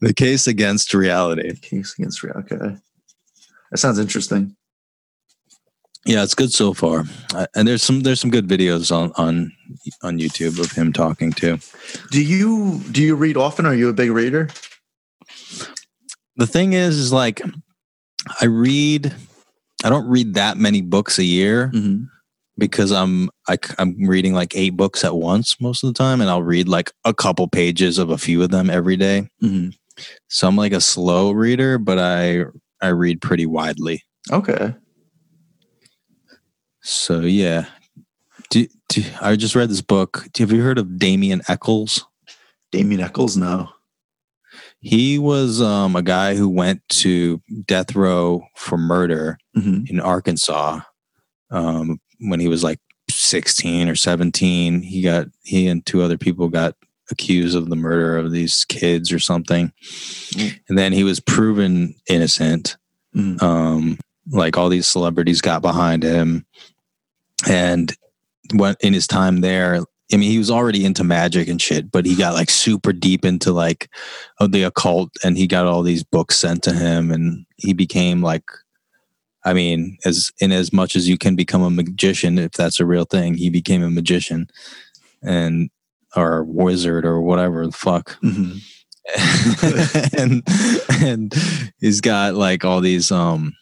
[0.00, 1.52] the case against reality.
[1.52, 2.54] The Case against reality.
[2.54, 2.76] Okay,
[3.74, 4.54] that sounds interesting.
[6.06, 7.06] Yeah, it's good so far,
[7.56, 9.50] and there's some there's some good videos on on
[10.04, 11.58] on YouTube of him talking too.
[12.12, 13.66] Do you do you read often?
[13.66, 14.48] Are you a big reader?
[16.36, 17.40] the thing is is like
[18.40, 19.14] i read
[19.84, 22.04] i don't read that many books a year Mm-hmm.
[22.58, 26.28] because i'm I, am reading like eight books at once most of the time and
[26.28, 29.70] i'll read like a couple pages of a few of them every day Mm-hmm.
[30.28, 32.44] so i'm like a slow reader but i
[32.84, 34.74] i read pretty widely Okay.
[36.82, 37.66] so yeah
[38.50, 42.04] do, do, i just read this book have you heard of damien echols
[42.72, 43.36] Damien Echols.
[43.36, 43.68] No.
[44.80, 49.84] he was um, a guy who went to death row for murder Mm-hmm.
[49.86, 50.80] in Arkansas
[51.52, 54.82] um, when he was like 16 or 17.
[54.82, 56.74] He got he and two other people got
[57.10, 59.72] accused of the murder of these kids or something,
[60.32, 60.58] Mm.
[60.68, 62.76] and then he was proven innocent.
[63.14, 63.42] Mm.
[63.42, 63.98] Um,
[64.30, 66.46] like all these celebrities got behind him,
[67.48, 67.92] and
[68.54, 69.84] went in his time there.
[70.12, 73.24] I mean, he was already into magic and shit, but he got like super deep
[73.24, 73.88] into like
[74.40, 78.44] the occult, and he got all these books sent to him, and he became like
[79.46, 82.86] I mean, as in as much as you can become a magician, if that's a
[82.86, 84.48] real thing, he became a magician
[85.22, 85.70] and
[86.16, 88.18] or wizard or whatever the fuck.
[88.22, 88.58] Mm-hmm.
[90.18, 90.42] and
[91.06, 91.34] and
[91.78, 93.52] he's got like all these um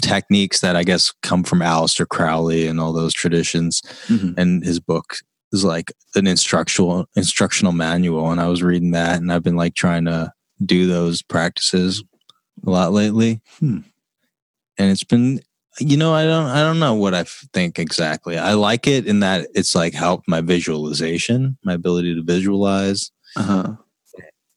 [0.00, 3.82] techniques that I guess come from Aleister Crowley and all those traditions.
[4.06, 4.38] Mm-hmm.
[4.38, 5.16] And his book
[5.52, 8.30] is like an instructional instructional manual.
[8.30, 10.32] And I was reading that and I've been like trying to
[10.64, 12.02] do those practices
[12.66, 13.40] a lot lately.
[13.58, 13.80] Hmm.
[14.78, 15.40] And it's been
[15.78, 18.38] you know, I don't, I don't know what I think exactly.
[18.38, 23.10] I like it in that it's like helped my visualization, my ability to visualize.
[23.36, 23.74] Uh-huh.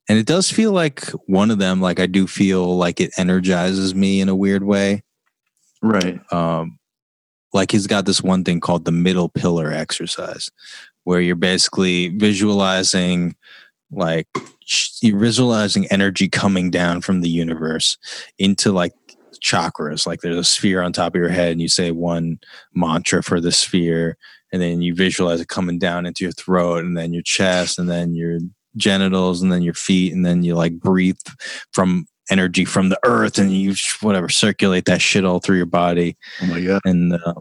[0.09, 3.95] And it does feel like one of them, like I do feel like it energizes
[3.95, 5.03] me in a weird way.
[5.82, 6.19] Right.
[6.34, 6.80] Um,
[7.53, 10.49] like he's got this one thing called the middle pillar exercise,
[11.03, 13.36] where you're basically visualizing
[13.91, 14.28] like
[15.01, 17.97] you're visualizing energy coming down from the universe
[18.38, 18.93] into like
[19.41, 22.39] chakras like there's a sphere on top of your head and you say one
[22.73, 24.17] mantra for the sphere
[24.53, 27.89] and then you visualize it coming down into your throat and then your chest and
[27.89, 28.39] then your
[28.77, 31.17] genitals and then your feet and then you like breathe
[31.73, 36.15] from energy from the earth and you whatever circulate that shit all through your body
[36.41, 36.81] Oh my god.
[36.85, 37.33] and uh,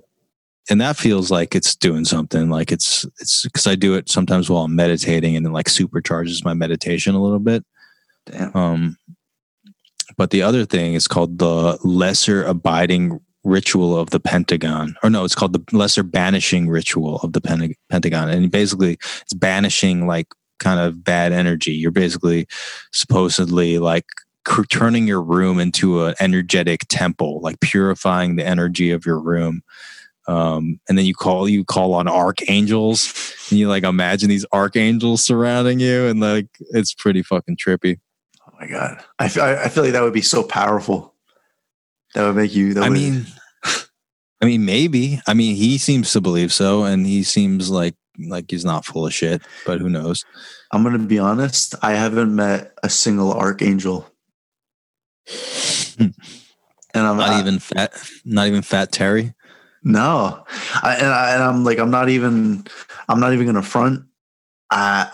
[0.69, 4.49] and that feels like it's doing something like it's it's because i do it sometimes
[4.51, 7.65] while i'm meditating and then like supercharges my meditation a little bit
[8.27, 8.57] Damn.
[8.57, 8.97] um
[10.21, 14.95] but the other thing is called the lesser abiding ritual of the pentagon.
[15.03, 18.29] Or no it's called the lesser banishing ritual of the Pen- pentagon.
[18.29, 20.27] And basically it's banishing like
[20.59, 21.73] kind of bad energy.
[21.73, 22.47] You're basically
[22.93, 24.05] supposedly like
[24.69, 29.63] turning your room into an energetic temple like purifying the energy of your room.
[30.29, 33.35] Um, and then you call you call on archangels.
[33.49, 36.09] And you like imagine these archangels surrounding you.
[36.09, 38.01] And like it's pretty fucking trippy
[38.61, 39.03] my god.
[39.19, 41.15] I feel, I feel like that would be so powerful.
[42.15, 42.75] That would make you.
[42.75, 43.27] That I would- mean,
[44.43, 45.21] I mean, maybe.
[45.27, 47.95] I mean, he seems to believe so, and he seems like
[48.29, 49.43] like he's not full of shit.
[49.67, 50.25] But who knows?
[50.73, 51.75] I'm gonna be honest.
[51.83, 54.07] I haven't met a single archangel,
[55.99, 56.15] and
[56.95, 57.93] I'm Not I- even fat.
[58.25, 59.35] Not even fat Terry.
[59.83, 60.45] No,
[60.83, 62.67] I, and, I, and I'm like, I'm not even,
[63.09, 64.05] I'm not even gonna front.
[64.71, 65.09] I,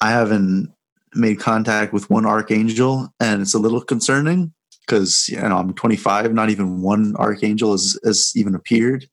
[0.00, 0.72] I, I haven't
[1.14, 4.52] made contact with one archangel, and it's a little concerning
[4.86, 6.32] because you know I'm 25.
[6.32, 9.08] Not even one archangel has, has even appeared.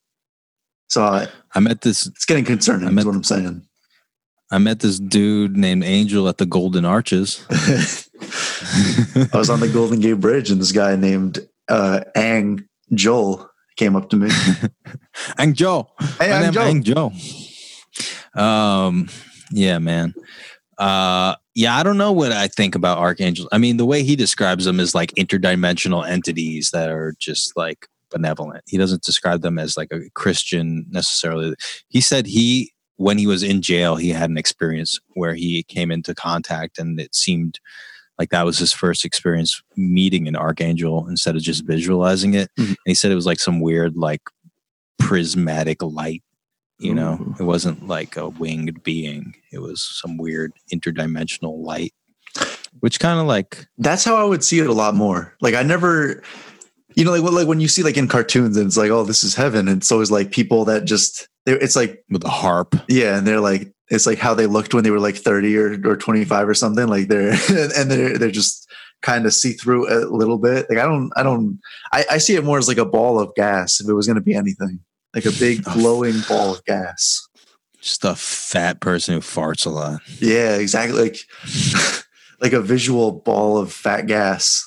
[0.89, 2.05] So uh, I met this.
[2.05, 2.85] it's getting concerning.
[2.87, 3.65] I is met- what I'm saying.
[4.53, 7.45] I met this dude named Angel at the Golden Arches.
[7.49, 11.39] I was on the Golden Gate Bridge, and this guy named
[11.69, 14.29] uh, Ang Joel came up to me.
[15.37, 15.87] Ang Joe.
[16.19, 17.11] Hey, Ang name Ang Joe.
[18.35, 19.07] Um,
[19.51, 20.13] yeah, man.
[20.77, 23.47] Uh, yeah, I don't know what I think about archangels.
[23.51, 27.87] I mean, the way he describes them is like interdimensional entities that are just like
[28.09, 28.63] benevolent.
[28.67, 31.55] He doesn't describe them as like a Christian necessarily.
[31.89, 35.91] He said he, when he was in jail, he had an experience where he came
[35.91, 37.59] into contact and it seemed
[38.19, 42.49] like that was his first experience meeting an archangel instead of just visualizing it.
[42.59, 42.67] Mhm.
[42.67, 44.21] And he said it was like some weird, like
[44.99, 46.21] prismatic light
[46.81, 47.35] you know Ooh.
[47.39, 51.93] it wasn't like a winged being it was some weird interdimensional light
[52.79, 55.35] which kind of like that's how I would see it a lot more.
[55.41, 56.23] Like I never,
[56.95, 59.03] you know, like when, like when you see like in cartoons and it's like, oh,
[59.03, 59.67] this is heaven.
[59.67, 63.27] And it's always like people that just, they're- it's like, with a harp yeah, and
[63.27, 66.47] they're like, it's like how they looked when they were like 30 or, or 25
[66.47, 66.87] or something.
[66.87, 67.31] Like they're,
[67.77, 68.69] and they're, they're just
[69.01, 70.67] kind of see through a little bit.
[70.69, 71.59] Like I don't, I don't,
[71.91, 74.15] I, I see it more as like a ball of gas if it was going
[74.15, 74.79] to be anything,
[75.13, 77.27] like a big glowing ball of gas.
[77.81, 81.01] just a fat person who farts a lot Yeah, exactly.
[81.01, 81.17] Like,
[82.41, 84.63] like a visual ball of fat gas,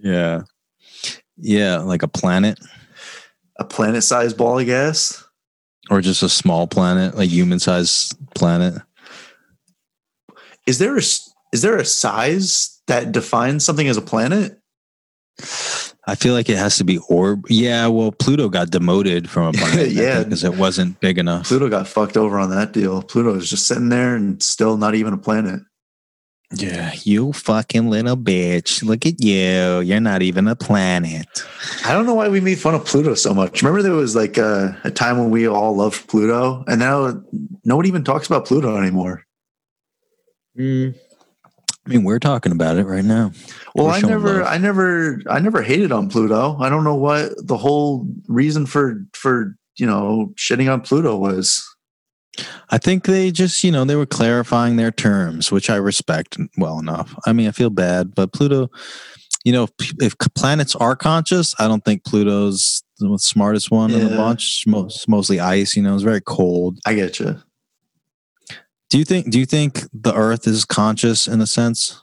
[0.00, 0.42] yeah
[1.36, 2.58] yeah like a planet
[3.58, 5.24] a planet sized ball of gas.
[5.90, 8.80] or just a small planet like human sized planet
[10.66, 11.02] is there a
[11.52, 14.58] is there a size that defines something as a planet?
[16.06, 19.52] I feel like it has to be orb yeah well pluto got demoted from a
[19.58, 20.22] planet Yeah.
[20.22, 23.02] because it wasn't big enough Pluto got fucked over on that deal.
[23.02, 25.60] Pluto is just sitting there and still not even a planet.
[26.52, 31.26] yeah you fucking little bitch look at you you're not even a planet
[31.86, 33.62] I don't know why we made fun of Pluto so much.
[33.62, 37.22] Remember there was like a, a time when we all loved Pluto, and now
[37.64, 39.24] no one even talks about Pluto anymore.
[40.58, 40.92] I
[41.86, 43.32] mean, we're talking about it right now.
[43.74, 44.46] Well, I never, love.
[44.46, 46.56] I never, I never hated on Pluto.
[46.60, 51.68] I don't know what the whole reason for for you know shitting on Pluto was.
[52.70, 56.78] I think they just, you know, they were clarifying their terms, which I respect well
[56.78, 57.14] enough.
[57.26, 58.70] I mean, I feel bad, but Pluto,
[59.44, 64.08] you know, if, if planets are conscious, I don't think Pluto's the smartest one in
[64.08, 64.42] the bunch.
[64.42, 66.78] It's mo- it's mostly ice, you know, it's very cold.
[66.86, 67.40] I get you.
[68.90, 69.30] Do you think?
[69.30, 72.00] Do you think the Earth is conscious in a sense?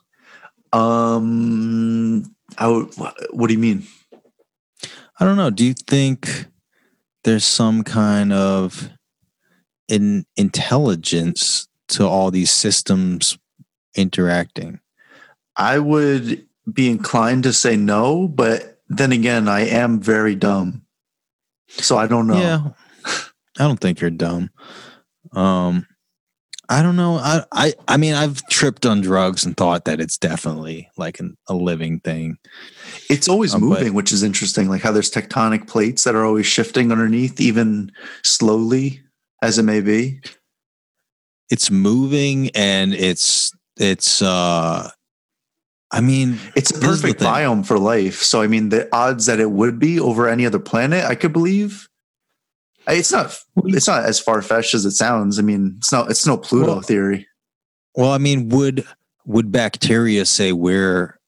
[0.73, 3.83] Um, I would, what, do you mean?
[5.19, 5.49] I don't know.
[5.49, 6.47] Do you think
[7.23, 8.89] there's some kind of
[9.87, 13.37] in intelligence to all these systems
[13.95, 14.79] interacting?
[15.55, 20.85] I would be inclined to say no, but then again, I am very dumb.
[21.67, 22.39] So I don't know.
[22.39, 22.69] Yeah.
[23.59, 24.49] I don't think you're dumb.
[25.33, 25.85] Um
[26.71, 27.15] I don't know.
[27.17, 31.35] I, I I mean I've tripped on drugs and thought that it's definitely like an,
[31.47, 32.37] a living thing.
[33.09, 34.69] It's always Um, but- moving, which is interesting.
[34.69, 37.91] Like how there's tectonic plates that are always shifting underneath, even
[38.23, 39.01] slowly
[39.41, 40.21] as it may be.
[41.49, 44.89] It's moving and it's it's uh
[45.91, 48.21] I mean It's a This is the perfect biome for life.
[48.23, 51.33] So I mean, the odds that it would be over any other planet, I could
[51.33, 51.89] believe.
[52.87, 53.37] It's not.
[53.65, 55.37] It's not as far fetched as it sounds.
[55.39, 56.09] I mean, it's not.
[56.09, 57.27] It's no Pluto Well- theory.
[57.95, 58.85] well I mean would
[59.25, 61.19] would bacteria say we're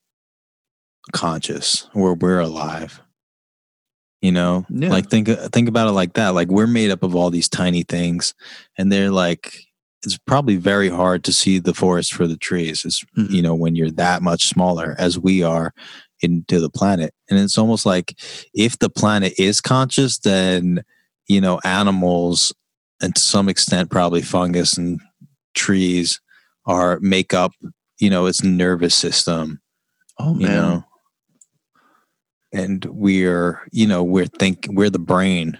[1.12, 3.01] conscious or we're alive?
[4.22, 4.66] You know?
[4.70, 4.89] Yeah.
[4.89, 6.30] Like think think about it like that.
[6.30, 8.34] Like we're made up of all these tiny things
[8.78, 9.54] and they're like
[10.06, 12.84] it's probably very hard to see the forest for the trees.
[12.86, 13.30] It's Mhm.
[13.32, 15.74] you know when you're that much smaller as we are
[16.22, 18.18] into the planet and it's almost like
[18.54, 20.82] if the planet is conscious then
[21.28, 22.53] you know animals
[23.01, 24.99] and to some extent probably fungus and
[25.53, 26.19] trees
[26.65, 27.51] are make up
[27.99, 29.59] you know its nervous system
[30.19, 30.55] Oh you man.
[30.55, 30.84] know
[32.51, 35.57] and we're you know we're think we're the brain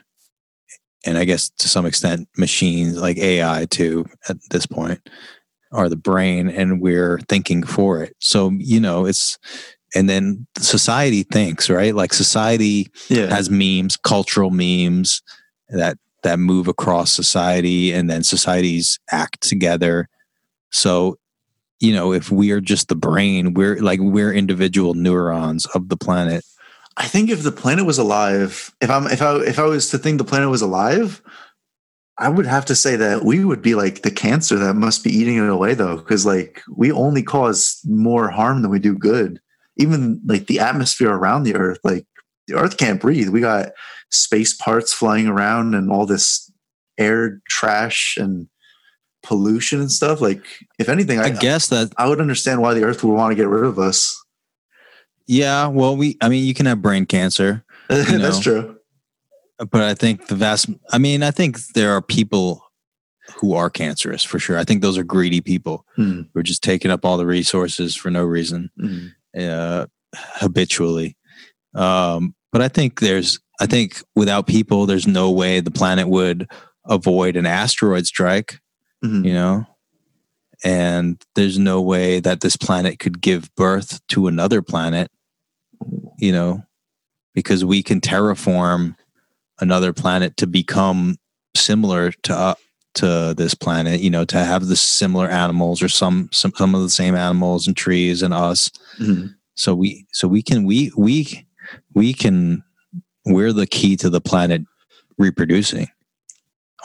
[1.05, 4.99] and i guess to some extent machines like ai too at this point
[5.72, 9.38] are the brain and we're thinking for it so you know it's
[9.95, 13.28] and then society thinks right like society Yeah.
[13.28, 15.22] has memes cultural memes
[15.70, 20.07] that that move across society and then societies act together
[20.72, 21.18] so
[21.80, 25.97] you know if we are just the brain we're like we're individual neurons of the
[25.97, 26.43] planet
[26.97, 29.97] I think if the planet was alive, if I'm if I if I was to
[29.97, 31.22] think the planet was alive,
[32.18, 35.09] I would have to say that we would be like the cancer that must be
[35.09, 39.39] eating it away though, because like we only cause more harm than we do good.
[39.78, 42.05] Even like the atmosphere around the earth, like
[42.47, 43.30] the earth can't breathe.
[43.30, 43.72] We got
[44.14, 46.51] space parts flying around and all this
[46.97, 48.47] air trash and
[49.24, 50.22] pollution and stuff.
[50.22, 50.43] Like
[50.80, 53.36] if anything, i I, guess that I would understand why the earth would want to
[53.36, 54.20] get rid of us.
[55.28, 58.76] yeah well we i mean you can have brain cancer That's true.
[59.57, 62.61] but i think the vast i mean i think there are people
[63.38, 66.24] who are cancerous for sure i think those are greedy people Hmm.
[66.34, 69.07] who are just taking up all the resources for no reason Hmm.
[69.39, 71.16] uh, habitually.
[71.74, 76.47] Um, but I think there's, I think without people, there's no way the planet would
[76.86, 78.60] avoid an asteroid strike,
[79.04, 79.26] Mhm.
[79.26, 79.66] you know?
[80.64, 85.10] And there's no way that this planet could give birth to another planet,
[86.20, 86.64] you know,
[87.34, 88.95] because we can terraform
[89.60, 91.18] another planet to become
[91.56, 92.56] similar to uh,
[92.95, 96.82] to this planet, you know, to have the similar animals or some some some of
[96.84, 99.34] the same animals and trees and us Mhm.
[99.56, 101.45] so we so we can we we
[101.96, 102.64] we can
[103.26, 104.62] we're the key to the planet
[105.18, 105.88] reproducing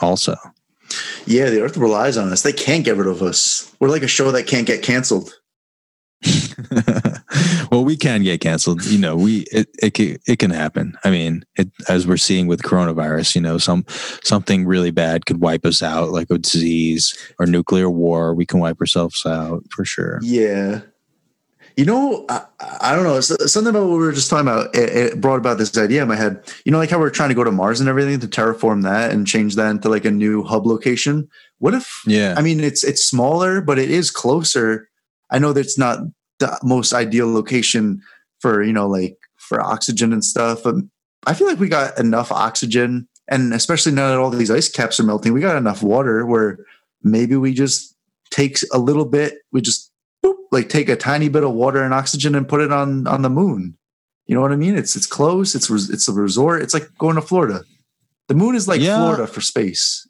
[0.01, 0.35] also
[1.25, 2.41] Yeah, the earth relies on us.
[2.41, 3.71] They can't get rid of us.
[3.79, 5.33] We're like a show that can't get canceled.
[7.71, 11.09] well we can get canceled you know we it, it can, it can happen i
[11.09, 13.85] mean it, as we're seeing with coronavirus you know some
[14.21, 18.59] something really bad could wipe us out like a disease or nuclear war we can
[18.59, 20.81] wipe ourselves out for sure Yeah.
[21.79, 22.45] You know, I,
[22.81, 23.21] I don't know.
[23.21, 24.75] Something about what we were just talking about.
[24.75, 26.43] It, it brought about this idea in my head.
[26.65, 29.11] You know, like how we're trying to go to Mars and everything to terraform that
[29.11, 31.29] and change that into like a new hub location.
[31.59, 32.01] What if?
[32.05, 34.89] yeah I mean, it's it's smaller, but it is closer.
[35.31, 35.99] I know that's not
[36.39, 38.01] the most ideal location
[38.41, 40.75] for you know like for oxygen and stuff, but
[41.27, 44.99] I feel like we got enough oxygen, and especially now that all these ice caps
[44.99, 46.59] are melting, we got enough water where
[47.03, 47.95] maybe we just
[48.31, 49.35] take a little bit.
[49.53, 49.88] We just
[50.51, 53.29] like take a tiny bit of water and oxygen and put it on on the
[53.29, 53.77] moon.
[54.27, 54.77] You know what I mean?
[54.77, 55.55] It's it's close.
[55.55, 56.61] It's it's a resort.
[56.61, 57.63] It's like going to Florida.
[58.27, 58.97] The moon is like Yeah.
[58.97, 60.05] Florida for space.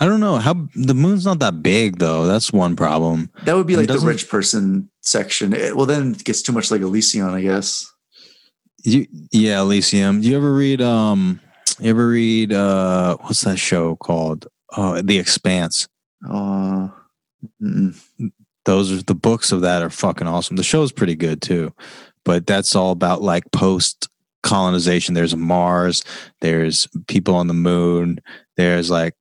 [0.00, 3.66] i don't know how the moon's not that big though that's one problem That would
[3.66, 5.52] be like the rich person section.
[5.54, 7.86] It- well, then it gets too much like Elysium, I guess.
[8.82, 10.20] You, yeah, Elysium.
[10.20, 11.40] Do you ever read um
[11.80, 14.46] you ever read uh what's that show called?
[14.76, 15.86] Uh The Expanse.
[16.28, 16.88] Uh,
[17.62, 17.94] mm-mm.
[18.64, 20.56] Those are the books of that are fucking awesome.
[20.56, 21.72] The show's pretty good too.
[22.24, 24.08] But that's all about like post
[24.42, 25.14] colonization.
[25.14, 26.04] There's Mars,
[26.40, 28.20] there's people on the moon,
[28.56, 29.14] there's like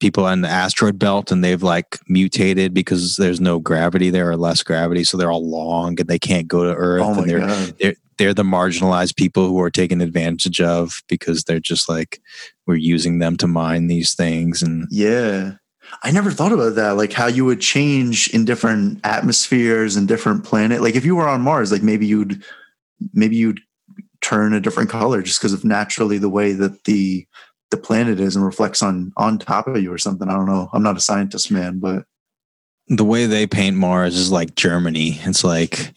[0.00, 4.36] people in the asteroid belt and they've like mutated because there's no gravity there or
[4.36, 5.04] less gravity.
[5.04, 7.02] So they're all long and they can't go to Earth.
[7.04, 7.74] oh my and they're god!
[7.80, 12.20] they're they're the marginalized people who are taken advantage of because they're just like
[12.66, 15.52] we're using them to mine these things and Yeah,
[16.02, 16.96] I never thought about that.
[16.96, 20.82] Like how you would change in different atmospheres and different planet.
[20.82, 22.42] Like if you were on Mars, like maybe you'd
[23.12, 23.60] maybe you'd
[24.20, 27.26] turn a different color just because of naturally the way that the
[27.70, 30.28] the planet is and reflects on on top of you or something.
[30.28, 30.68] I don't know.
[30.72, 32.04] I'm not a scientist, man, but
[32.88, 35.18] the way they paint Mars is like Germany.
[35.22, 35.92] It's like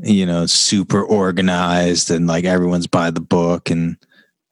[0.00, 3.96] you know super organized and like everyone's by the book and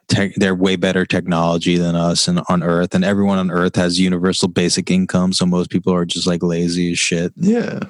[0.09, 2.95] tech, they're way better technology than us and on Earth.
[2.95, 6.93] And everyone on Earth has universal basic income, so most people are just like lazy
[6.93, 7.33] as shit.
[7.37, 7.81] yeah.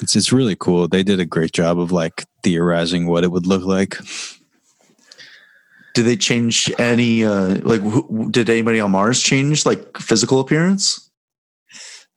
[0.00, 0.86] It's it's really cool.
[0.86, 3.96] They did a great job of like theorizing what it would look like.
[5.94, 7.24] Did they change any?
[7.24, 11.10] uh Like, wh- did anybody on Mars change like physical appearance?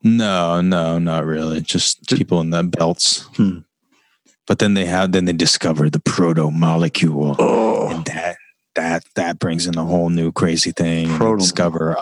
[0.04, 1.62] No, no, not really.
[1.62, 3.22] Just Ju- people in the belts.
[3.38, 3.60] Hmm.
[4.46, 8.38] But then they have then they discover the proto molecule, Oh, and that
[8.76, 11.10] that that brings in a whole new crazy thing.
[11.18, 11.98] Proto- discover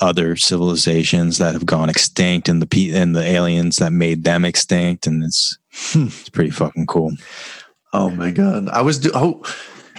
[0.00, 4.44] other civilizations that have gone extinct, and the pe- and the aliens that made them
[4.44, 5.58] extinct, and it's
[5.92, 6.06] Hmm.
[6.06, 7.12] it's pretty fucking cool.
[7.92, 8.68] oh my god!
[8.70, 9.42] I was do- oh,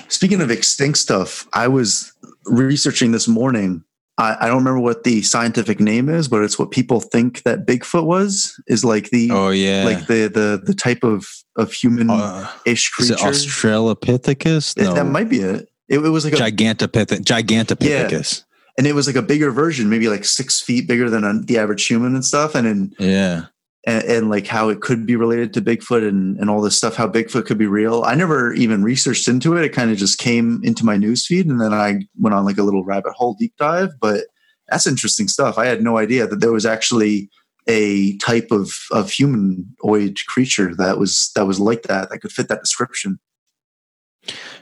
[0.08, 2.12] speaking of extinct stuff, I was
[2.46, 3.84] researching this morning.
[4.20, 7.68] I, I don't remember what the scientific name is, but it's what people think that
[7.68, 8.60] Bigfoot was.
[8.68, 11.26] Is like the Oh yeah, like the the the type of
[11.56, 13.30] of human uh, ish is it creature.
[13.32, 14.76] Australopithecus?
[14.78, 15.68] It- That might be it.
[15.90, 18.44] It, it was like a Gigantopith- Gigantopithecus.
[18.78, 21.58] and it was like a bigger version, maybe like six feet bigger than a, the
[21.58, 22.56] average human and stuff.
[22.56, 23.46] And in Yeah.
[23.86, 26.96] and, and like how it could be related to Bigfoot and, and all this stuff,
[26.96, 28.04] how Bigfoot could be real.
[28.04, 29.64] I never even researched into it.
[29.64, 32.64] It kind of just came into my newsfeed and then I went on like a
[32.64, 33.92] little rabbit hole deep dive.
[34.02, 34.26] But
[34.68, 35.58] that's interesting stuff.
[35.58, 37.30] I had no idea that there was actually
[37.70, 42.48] a type of, of humanoid creature that was that was like that, that could fit
[42.50, 43.20] that description.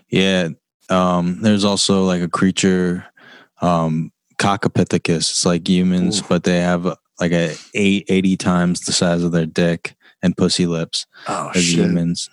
[0.10, 0.50] Yeah.
[0.90, 3.06] Um, there's also like a creature,
[3.62, 5.18] um, Coccopithecus.
[5.30, 6.26] It's like humans, Ooh.
[6.30, 6.86] but they have
[7.20, 11.64] like a eight, 80 times the size of their dick and pussy lips Oh as
[11.64, 11.86] shit.
[11.86, 12.30] humans.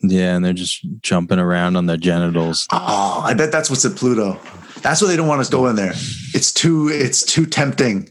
[0.00, 2.66] Yeah, and they're just jumping around on their genitals.
[2.70, 4.38] Oh, I bet that's what's at Pluto.
[4.82, 5.92] That's why they don't want us going there.
[6.34, 8.08] It's too it's too tempting.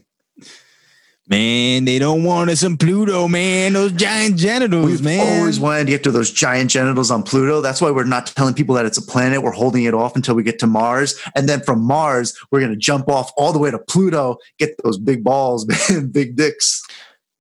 [1.28, 3.74] Man, they don't want us on Pluto, man.
[3.74, 5.40] Those giant genitals, We've man.
[5.40, 7.60] always wanted to get to those giant genitals on Pluto.
[7.60, 9.42] That's why we're not telling people that it's a planet.
[9.42, 11.20] We're holding it off until we get to Mars.
[11.36, 14.74] And then from Mars, we're going to jump off all the way to Pluto, get
[14.82, 16.82] those big balls, man, big dicks.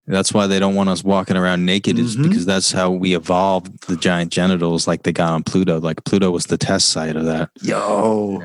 [0.05, 2.23] That's why they don't want us walking around naked, is Mhm.
[2.23, 5.79] because that's how we evolved the giant genitals like they got on Pluto.
[5.79, 7.49] Like Pluto was the test site of that.
[7.61, 8.43] Yo,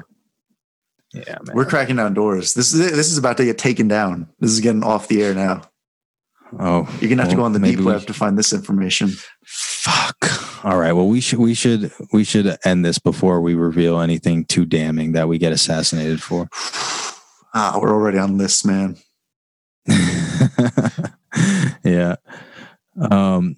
[1.14, 1.54] Yeah, man.
[1.54, 2.54] we're cracking down doors.
[2.54, 2.90] This is.
[2.92, 4.28] This is about to get taken down.
[4.40, 5.62] This is getting off the air now.
[6.58, 8.52] oh, You're going to have to go on the deep we- web to find this
[8.52, 9.10] information.
[9.44, 10.64] Fuck.
[10.64, 10.92] All right.
[10.92, 15.12] Well, we should we should we should end this before we reveal anything too damning
[15.12, 16.48] that we get assassinated for.
[17.54, 18.96] Ah, we're already on lists, man.
[21.84, 22.16] yeah.
[23.10, 23.56] Um.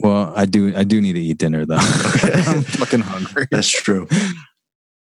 [0.00, 0.74] Well, I do.
[0.76, 1.76] I do need to eat dinner though.
[1.78, 3.46] I'm fucking hungry.
[3.52, 4.08] That's true.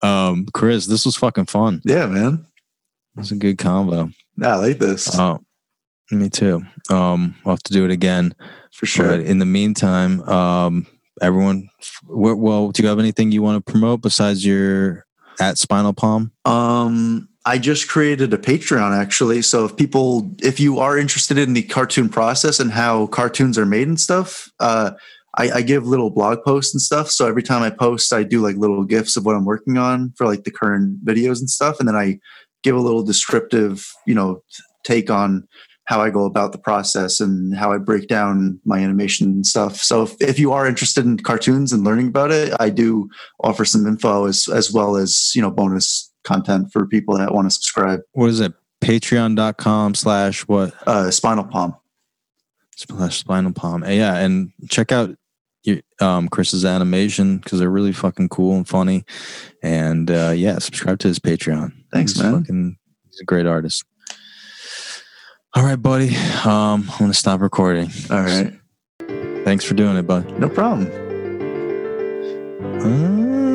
[0.01, 1.81] Um, Chris, this was fucking fun.
[1.85, 2.45] Yeah, man.
[3.17, 4.09] It's a good combo.
[4.41, 5.39] I like this Oh,
[6.11, 6.61] me too.
[6.89, 8.33] Um, we'll have to do it again.
[8.71, 9.07] for sure.
[9.09, 10.87] But in the meantime, um,
[11.21, 11.69] everyone,
[12.07, 15.05] well, do you have anything you want to promote besides your
[15.41, 16.31] at Spinal Palm?
[16.45, 19.41] Um, I just created a Patreon actually.
[19.41, 23.65] So if people, if you are interested in the cartoon process and how cartoons are
[23.65, 24.91] made and stuff, uh,
[25.37, 27.09] I, I give little blog posts and stuff.
[27.09, 30.13] So every time I post, I do like little gifs of what I'm working on
[30.17, 32.19] for like the current videos and stuff, and then I
[32.63, 34.43] give a little descriptive, you know,
[34.83, 35.47] take on
[35.85, 39.77] how I go about the process and how I break down my animation and stuff.
[39.77, 43.09] So if, if you are interested in cartoons and learning about it, I do
[43.43, 47.47] offer some info as as well as you know bonus content for people that want
[47.47, 48.01] to subscribe.
[48.11, 48.53] What is it?
[48.81, 50.73] Patreon.com slash what?
[50.87, 51.75] Uh, Spinal Palm.
[52.75, 53.83] Slash Spinal Palm.
[53.83, 55.17] Yeah, and check out
[55.99, 59.03] um, Chris's animation because they're really fucking cool and funny.
[59.61, 61.71] And uh, yeah, subscribe to his Patreon.
[61.91, 62.39] Thanks, he's man.
[62.41, 63.83] Fucking, he's a great artist.
[65.55, 66.15] All right, buddy.
[66.45, 67.89] Um, I'm gonna stop recording.
[68.09, 68.53] All right,
[69.43, 70.39] Thanks for doing it, bud.
[70.39, 70.87] no problem.
[72.81, 73.48] Uh,